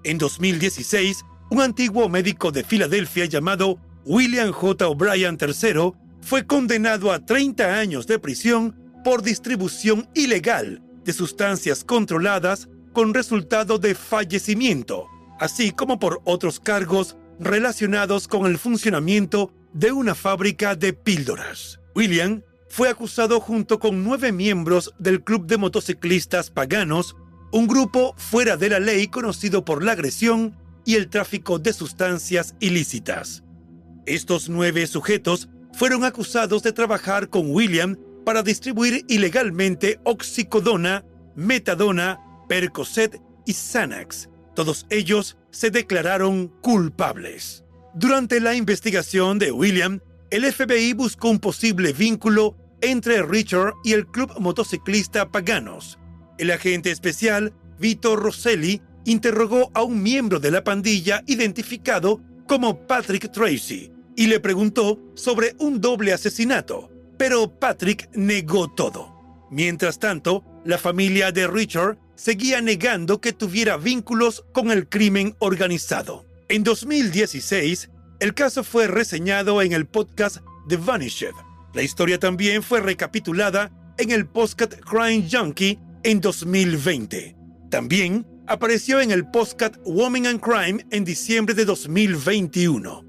En 0.06 0.18
2016, 0.20 1.26
un 1.52 1.60
antiguo 1.60 2.08
médico 2.08 2.54
de 2.54 2.64
Filadelfia 2.64 3.26
llamado 3.26 3.80
William 4.06 4.54
J. 4.54 4.88
O'Brien 4.88 5.38
III 5.42 5.92
fue 6.22 6.48
condenado 6.48 7.12
a 7.12 7.26
30 7.26 7.80
años 7.80 8.08
de 8.08 8.18
prisión 8.18 8.80
por 9.04 9.24
distribución 9.24 10.08
ilegal 10.14 10.87
de 11.08 11.14
sustancias 11.14 11.86
controladas 11.86 12.68
con 12.92 13.14
resultado 13.14 13.80
de 13.80 13.96
fallecimiento, 13.96 15.08
así 15.40 15.72
como 15.72 16.00
por 16.00 16.22
otros 16.26 16.60
cargos 16.60 17.16
relacionados 17.40 18.28
con 18.28 18.46
el 18.46 18.58
funcionamiento 18.58 19.54
de 19.72 19.94
una 19.94 20.16
fábrica 20.16 20.76
de 20.76 20.92
píldoras. 20.92 21.80
William 21.96 22.42
fue 22.68 22.90
acusado 22.90 23.40
junto 23.40 23.80
con 23.80 24.04
nueve 24.04 24.34
miembros 24.34 24.94
del 25.00 25.24
Club 25.24 25.48
de 25.48 25.56
Motociclistas 25.56 26.52
Paganos, 26.52 27.16
un 27.54 27.68
grupo 27.68 28.14
fuera 28.18 28.58
de 28.58 28.68
la 28.68 28.82
ley 28.82 29.08
conocido 29.08 29.64
por 29.64 29.86
la 29.86 29.94
agresión 29.94 30.58
y 30.84 30.96
el 30.96 31.08
tráfico 31.08 31.58
de 31.58 31.72
sustancias 31.72 32.54
ilícitas. 32.60 33.44
Estos 34.06 34.50
nueve 34.50 34.86
sujetos 34.88 35.48
fueron 35.72 36.04
acusados 36.04 36.64
de 36.64 36.74
trabajar 36.74 37.30
con 37.30 37.50
William 37.52 37.96
para 38.28 38.44
distribuir 38.44 39.06
ilegalmente 39.08 40.02
oxicodona, 40.04 41.06
metadona, 41.38 42.20
percocet 42.50 43.22
y 43.46 43.54
Xanax. 43.54 44.28
Todos 44.54 44.86
ellos 44.90 45.38
se 45.50 45.72
declararon 45.72 46.50
culpables. 46.62 47.64
Durante 47.96 48.42
la 48.42 48.54
investigación 48.54 49.40
de 49.40 49.54
William, 49.54 50.02
el 50.30 50.44
FBI 50.44 50.92
buscó 50.92 51.30
un 51.30 51.40
posible 51.40 51.94
vínculo 51.94 52.58
entre 52.82 53.22
Richard 53.24 53.76
y 53.86 53.94
el 53.94 54.06
club 54.06 54.38
motociclista 54.42 55.32
Paganos. 55.32 55.98
El 56.38 56.52
agente 56.52 56.92
especial, 56.92 57.54
Vito 57.80 58.18
Rosselli, 58.18 58.82
interrogó 59.06 59.72
a 59.74 59.84
un 59.84 60.04
miembro 60.04 60.42
de 60.42 60.52
la 60.52 60.66
pandilla 60.66 61.24
identificado 61.28 62.20
como 62.46 62.88
Patrick 62.88 63.32
Tracy 63.32 63.94
y 64.18 64.28
le 64.28 64.42
preguntó 64.42 65.00
sobre 65.16 65.56
un 65.60 65.80
doble 65.80 66.12
asesinato, 66.12 66.92
pero 67.18 67.60
Patrick 67.60 68.10
negó 68.14 68.70
todo. 68.70 69.16
Mientras 69.50 70.00
tanto, 70.00 70.44
la 70.66 70.78
familia 70.78 71.32
de 71.32 71.48
Richard 71.48 71.98
seguía 72.16 72.62
negando 72.62 73.22
que 73.22 73.34
tuviera 73.34 73.78
vínculos 73.78 74.46
con 74.54 74.72
el 74.72 74.90
crimen 74.90 75.36
organizado. 75.40 76.26
En 76.50 76.64
2016, 76.64 77.90
el 78.20 78.34
caso 78.34 78.64
fue 78.64 78.88
reseñado 78.88 79.62
en 79.62 79.74
el 79.74 79.86
podcast 79.86 80.38
The 80.68 80.78
Vanished. 80.78 81.34
La 81.74 81.84
historia 81.84 82.20
también 82.20 82.64
fue 82.64 82.82
recapitulada 82.82 83.72
en 83.98 84.12
el 84.12 84.26
podcast 84.26 84.74
Crime 84.82 85.28
Junkie 85.32 85.80
en 86.04 86.20
2020. 86.22 87.36
También 87.70 88.26
apareció 88.48 89.00
en 89.02 89.12
el 89.12 89.30
podcast 89.30 89.76
Woman 89.86 90.26
and 90.26 90.40
Crime 90.40 90.86
en 90.92 91.04
diciembre 91.04 91.54
de 91.54 91.66
2021. 91.66 93.06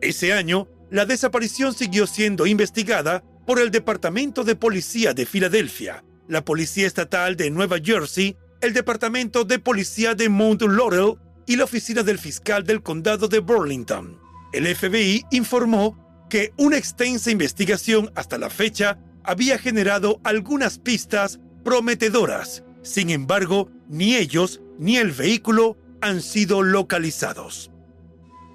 Ese 0.00 0.32
año, 0.32 0.68
la 0.90 1.06
desaparición 1.06 1.74
siguió 1.74 2.06
siendo 2.06 2.46
investigada 2.46 3.22
por 3.46 3.60
el 3.60 3.70
Departamento 3.70 4.44
de 4.44 4.56
Policía 4.56 5.14
de 5.14 5.26
Filadelfia, 5.26 6.04
la 6.28 6.44
Policía 6.44 6.86
Estatal 6.86 7.36
de 7.36 7.50
Nueva 7.50 7.78
Jersey, 7.82 8.36
el 8.60 8.72
Departamento 8.72 9.44
de 9.44 9.58
Policía 9.58 10.14
de 10.14 10.28
Mount 10.28 10.62
Laurel 10.62 11.14
y 11.46 11.56
la 11.56 11.64
Oficina 11.64 12.02
del 12.02 12.18
Fiscal 12.18 12.64
del 12.64 12.82
Condado 12.82 13.28
de 13.28 13.40
Burlington. 13.40 14.18
El 14.52 14.66
FBI 14.74 15.24
informó 15.30 16.26
que 16.30 16.52
una 16.56 16.76
extensa 16.76 17.30
investigación 17.30 18.10
hasta 18.14 18.38
la 18.38 18.50
fecha 18.50 18.98
había 19.24 19.58
generado 19.58 20.20
algunas 20.24 20.78
pistas 20.78 21.40
prometedoras. 21.64 22.64
Sin 22.82 23.10
embargo, 23.10 23.70
ni 23.88 24.16
ellos 24.16 24.60
ni 24.78 24.96
el 24.96 25.10
vehículo 25.10 25.76
han 26.00 26.22
sido 26.22 26.62
localizados. 26.62 27.70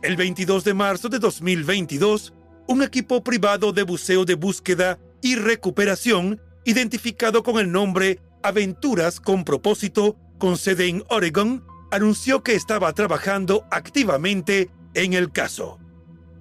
El 0.04 0.16
22 0.16 0.64
de 0.64 0.74
marzo 0.74 1.10
de 1.10 1.20
2022, 1.20 2.34
un 2.68 2.84
equipo 2.84 3.24
privado 3.24 3.72
de 3.72 3.84
buceo 3.84 4.26
de 4.26 4.36
búsqueda 4.36 5.00
y 5.22 5.36
recuperación, 5.36 6.42
identificado 6.66 7.44
con 7.44 7.58
el 7.60 7.72
nombre 7.72 8.20
Aventuras 8.44 9.20
con 9.20 9.44
propósito, 9.44 10.16
con 10.38 10.58
sede 10.58 10.88
en 10.88 11.04
Oregon, 11.10 11.66
anunció 11.92 12.44
que 12.44 12.56
estaba 12.56 12.94
trabajando 12.94 13.66
activamente 13.72 14.70
en 14.94 15.14
el 15.14 15.32
caso. 15.32 15.80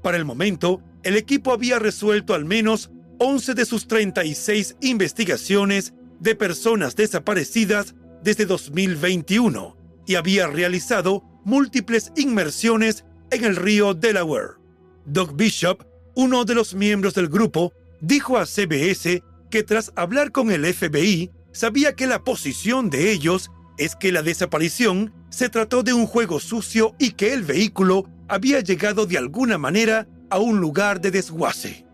Para 0.02 0.16
el 0.16 0.24
momento, 0.24 0.82
el 1.02 1.16
equipo 1.16 1.52
había 1.52 1.78
resuelto 1.78 2.34
al 2.34 2.44
menos 2.44 2.90
11 3.18 3.54
de 3.54 3.64
sus 3.64 3.88
36 3.88 4.76
investigaciones 4.80 5.94
de 6.20 6.34
personas 6.34 6.96
desaparecidas 6.96 7.94
desde 8.22 8.46
2021 8.46 9.76
y 10.06 10.16
había 10.16 10.46
realizado 10.48 11.22
múltiples 11.44 12.12
inmersiones 12.16 13.04
en 13.30 13.44
el 13.44 13.56
río 13.56 13.94
Delaware. 13.94 14.56
Doug 15.04 15.36
Bishop, 15.36 15.84
uno 16.16 16.46
de 16.46 16.54
los 16.54 16.74
miembros 16.74 17.14
del 17.14 17.28
grupo, 17.28 17.72
dijo 18.00 18.38
a 18.38 18.46
CBS 18.46 19.22
que 19.50 19.62
tras 19.62 19.92
hablar 19.96 20.32
con 20.32 20.50
el 20.50 20.64
FBI, 20.64 21.30
sabía 21.52 21.94
que 21.94 22.06
la 22.06 22.24
posición 22.24 22.90
de 22.90 23.12
ellos 23.12 23.50
es 23.78 23.94
que 23.94 24.10
la 24.10 24.22
desaparición 24.22 25.12
se 25.28 25.50
trató 25.50 25.82
de 25.82 25.92
un 25.92 26.06
juego 26.06 26.40
sucio 26.40 26.96
y 26.98 27.12
que 27.12 27.34
el 27.34 27.42
vehículo 27.42 28.08
había 28.28 28.60
llegado 28.60 29.04
de 29.04 29.18
alguna 29.18 29.58
manera 29.58 30.08
a 30.30 30.38
un 30.38 30.58
lugar 30.58 31.02
de 31.02 31.10
desguace. 31.10 31.86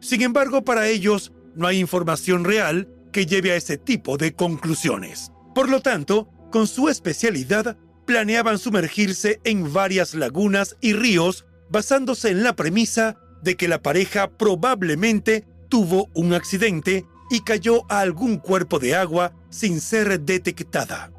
Sin 0.00 0.22
embargo, 0.22 0.64
para 0.64 0.88
ellos 0.88 1.32
no 1.54 1.66
hay 1.66 1.78
información 1.78 2.44
real 2.44 2.88
que 3.12 3.26
lleve 3.26 3.52
a 3.52 3.56
ese 3.56 3.76
tipo 3.76 4.16
de 4.16 4.32
conclusiones. 4.34 5.32
Por 5.54 5.68
lo 5.68 5.80
tanto, 5.80 6.30
con 6.50 6.66
su 6.66 6.88
especialidad, 6.88 7.76
planeaban 8.06 8.58
sumergirse 8.58 9.40
en 9.44 9.70
varias 9.72 10.14
lagunas 10.14 10.76
y 10.80 10.94
ríos 10.94 11.44
basándose 11.68 12.30
en 12.30 12.42
la 12.42 12.56
premisa 12.56 13.18
de 13.46 13.56
que 13.56 13.68
la 13.68 13.80
pareja 13.80 14.28
probablemente 14.28 15.44
tuvo 15.68 16.10
un 16.14 16.34
accidente 16.34 17.06
y 17.30 17.40
cayó 17.40 17.90
a 17.90 18.00
algún 18.00 18.38
cuerpo 18.38 18.80
de 18.80 18.96
agua 18.96 19.32
sin 19.50 19.80
ser 19.80 20.20
detectada. 20.20 21.12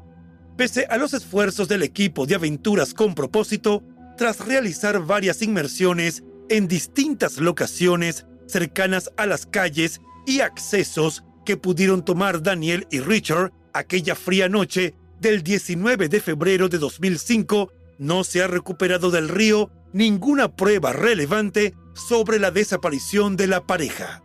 Pese 0.56 0.86
a 0.90 0.98
los 0.98 1.14
esfuerzos 1.14 1.68
del 1.68 1.82
equipo 1.82 2.26
de 2.26 2.34
aventuras 2.34 2.92
con 2.92 3.14
propósito, 3.14 3.82
tras 4.18 4.44
realizar 4.44 5.04
varias 5.04 5.40
inmersiones 5.40 6.22
en 6.50 6.68
distintas 6.68 7.38
locaciones 7.38 8.26
cercanas 8.46 9.10
a 9.16 9.24
las 9.24 9.46
calles 9.46 10.00
y 10.26 10.40
accesos 10.40 11.24
que 11.46 11.56
pudieron 11.56 12.04
tomar 12.04 12.42
Daniel 12.42 12.86
y 12.90 13.00
Richard 13.00 13.52
aquella 13.72 14.14
fría 14.14 14.50
noche 14.50 14.94
del 15.18 15.42
19 15.42 16.08
de 16.08 16.20
febrero 16.20 16.68
de 16.68 16.76
2005, 16.78 17.72
no 17.98 18.22
se 18.22 18.42
ha 18.42 18.48
recuperado 18.48 19.10
del 19.10 19.28
río 19.28 19.70
ninguna 19.92 20.54
prueba 20.54 20.92
relevante 20.92 21.74
sobre 21.98 22.38
la 22.38 22.50
desaparición 22.50 23.36
de 23.36 23.46
la 23.46 23.66
pareja. 23.66 24.22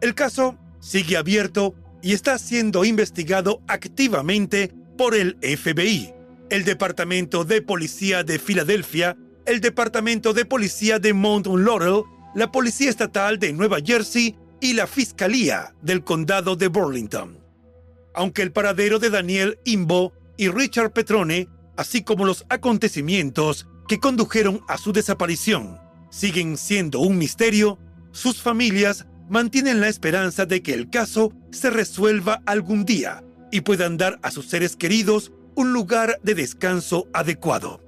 El 0.00 0.14
caso 0.14 0.56
sigue 0.80 1.16
abierto 1.16 1.74
y 2.02 2.12
está 2.12 2.38
siendo 2.38 2.84
investigado 2.84 3.60
activamente 3.66 4.72
por 4.96 5.14
el 5.14 5.36
FBI, 5.42 6.14
el 6.50 6.64
Departamento 6.64 7.44
de 7.44 7.62
Policía 7.62 8.22
de 8.22 8.38
Filadelfia, 8.38 9.16
el 9.46 9.60
Departamento 9.60 10.32
de 10.32 10.44
Policía 10.44 10.98
de 10.98 11.12
Mount 11.12 11.46
Laurel, 11.46 12.04
la 12.34 12.52
Policía 12.52 12.90
Estatal 12.90 13.38
de 13.38 13.52
Nueva 13.52 13.78
Jersey 13.84 14.36
y 14.60 14.74
la 14.74 14.86
Fiscalía 14.86 15.74
del 15.82 16.04
Condado 16.04 16.56
de 16.56 16.68
Burlington. 16.68 17.38
Aunque 18.14 18.42
el 18.42 18.52
paradero 18.52 18.98
de 18.98 19.10
Daniel 19.10 19.58
Imbo 19.64 20.12
y 20.36 20.48
Richard 20.48 20.92
Petrone, 20.92 21.48
así 21.76 22.02
como 22.02 22.24
los 22.24 22.44
acontecimientos 22.48 23.66
que 23.88 23.98
condujeron 23.98 24.60
a 24.68 24.78
su 24.78 24.92
desaparición, 24.92 25.79
siguen 26.10 26.56
siendo 26.56 27.00
un 27.00 27.18
misterio, 27.18 27.78
sus 28.12 28.42
familias 28.42 29.06
mantienen 29.28 29.80
la 29.80 29.88
esperanza 29.88 30.44
de 30.44 30.62
que 30.62 30.74
el 30.74 30.90
caso 30.90 31.32
se 31.52 31.70
resuelva 31.70 32.42
algún 32.46 32.84
día 32.84 33.24
y 33.52 33.62
puedan 33.62 33.96
dar 33.96 34.18
a 34.22 34.30
sus 34.30 34.46
seres 34.46 34.76
queridos 34.76 35.32
un 35.54 35.72
lugar 35.72 36.18
de 36.22 36.34
descanso 36.34 37.08
adecuado. 37.12 37.80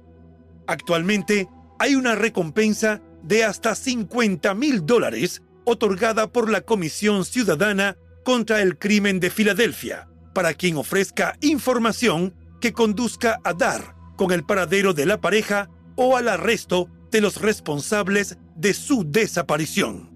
Actualmente 0.67 1.49
hay 1.79 1.95
una 1.95 2.15
recompensa 2.15 3.01
de 3.23 3.43
hasta 3.43 3.75
50 3.75 4.53
mil 4.53 4.85
dólares 4.85 5.41
otorgada 5.65 6.31
por 6.31 6.49
la 6.49 6.61
Comisión 6.61 7.25
Ciudadana 7.25 7.97
contra 8.23 8.61
el 8.61 8.77
Crimen 8.77 9.19
de 9.19 9.29
Filadelfia 9.29 10.07
para 10.33 10.53
quien 10.53 10.77
ofrezca 10.77 11.37
información 11.41 12.33
que 12.59 12.73
conduzca 12.73 13.39
a 13.43 13.53
dar 13.53 13.95
con 14.15 14.31
el 14.31 14.43
paradero 14.45 14.93
de 14.93 15.05
la 15.05 15.21
pareja 15.21 15.69
o 15.95 16.17
al 16.17 16.27
arresto 16.27 16.89
los 17.21 17.41
responsables 17.41 18.37
de 18.55 18.73
su 18.73 19.03
desaparición. 19.03 20.13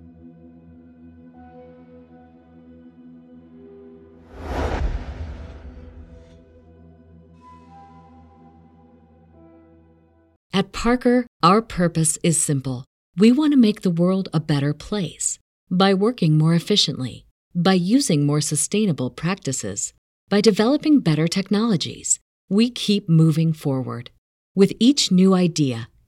At 10.54 10.72
Parker, 10.72 11.28
our 11.44 11.62
purpose 11.62 12.18
is 12.24 12.42
simple. 12.42 12.84
We 13.16 13.32
want 13.32 13.54
to 13.54 13.60
make 13.60 13.82
the 13.82 13.92
world 13.92 14.28
a 14.34 14.40
better 14.40 14.74
place 14.74 15.38
by 15.70 15.94
working 15.94 16.36
more 16.36 16.56
efficiently, 16.56 17.28
by 17.54 17.74
using 17.74 18.26
more 18.26 18.42
sustainable 18.42 19.12
practices, 19.12 19.94
by 20.30 20.42
developing 20.42 21.00
better 21.00 21.28
technologies. 21.28 22.20
We 22.50 22.72
keep 22.72 23.08
moving 23.08 23.54
forward. 23.54 24.10
With 24.56 24.74
each 24.80 25.12
new 25.12 25.36
idea, 25.36 25.90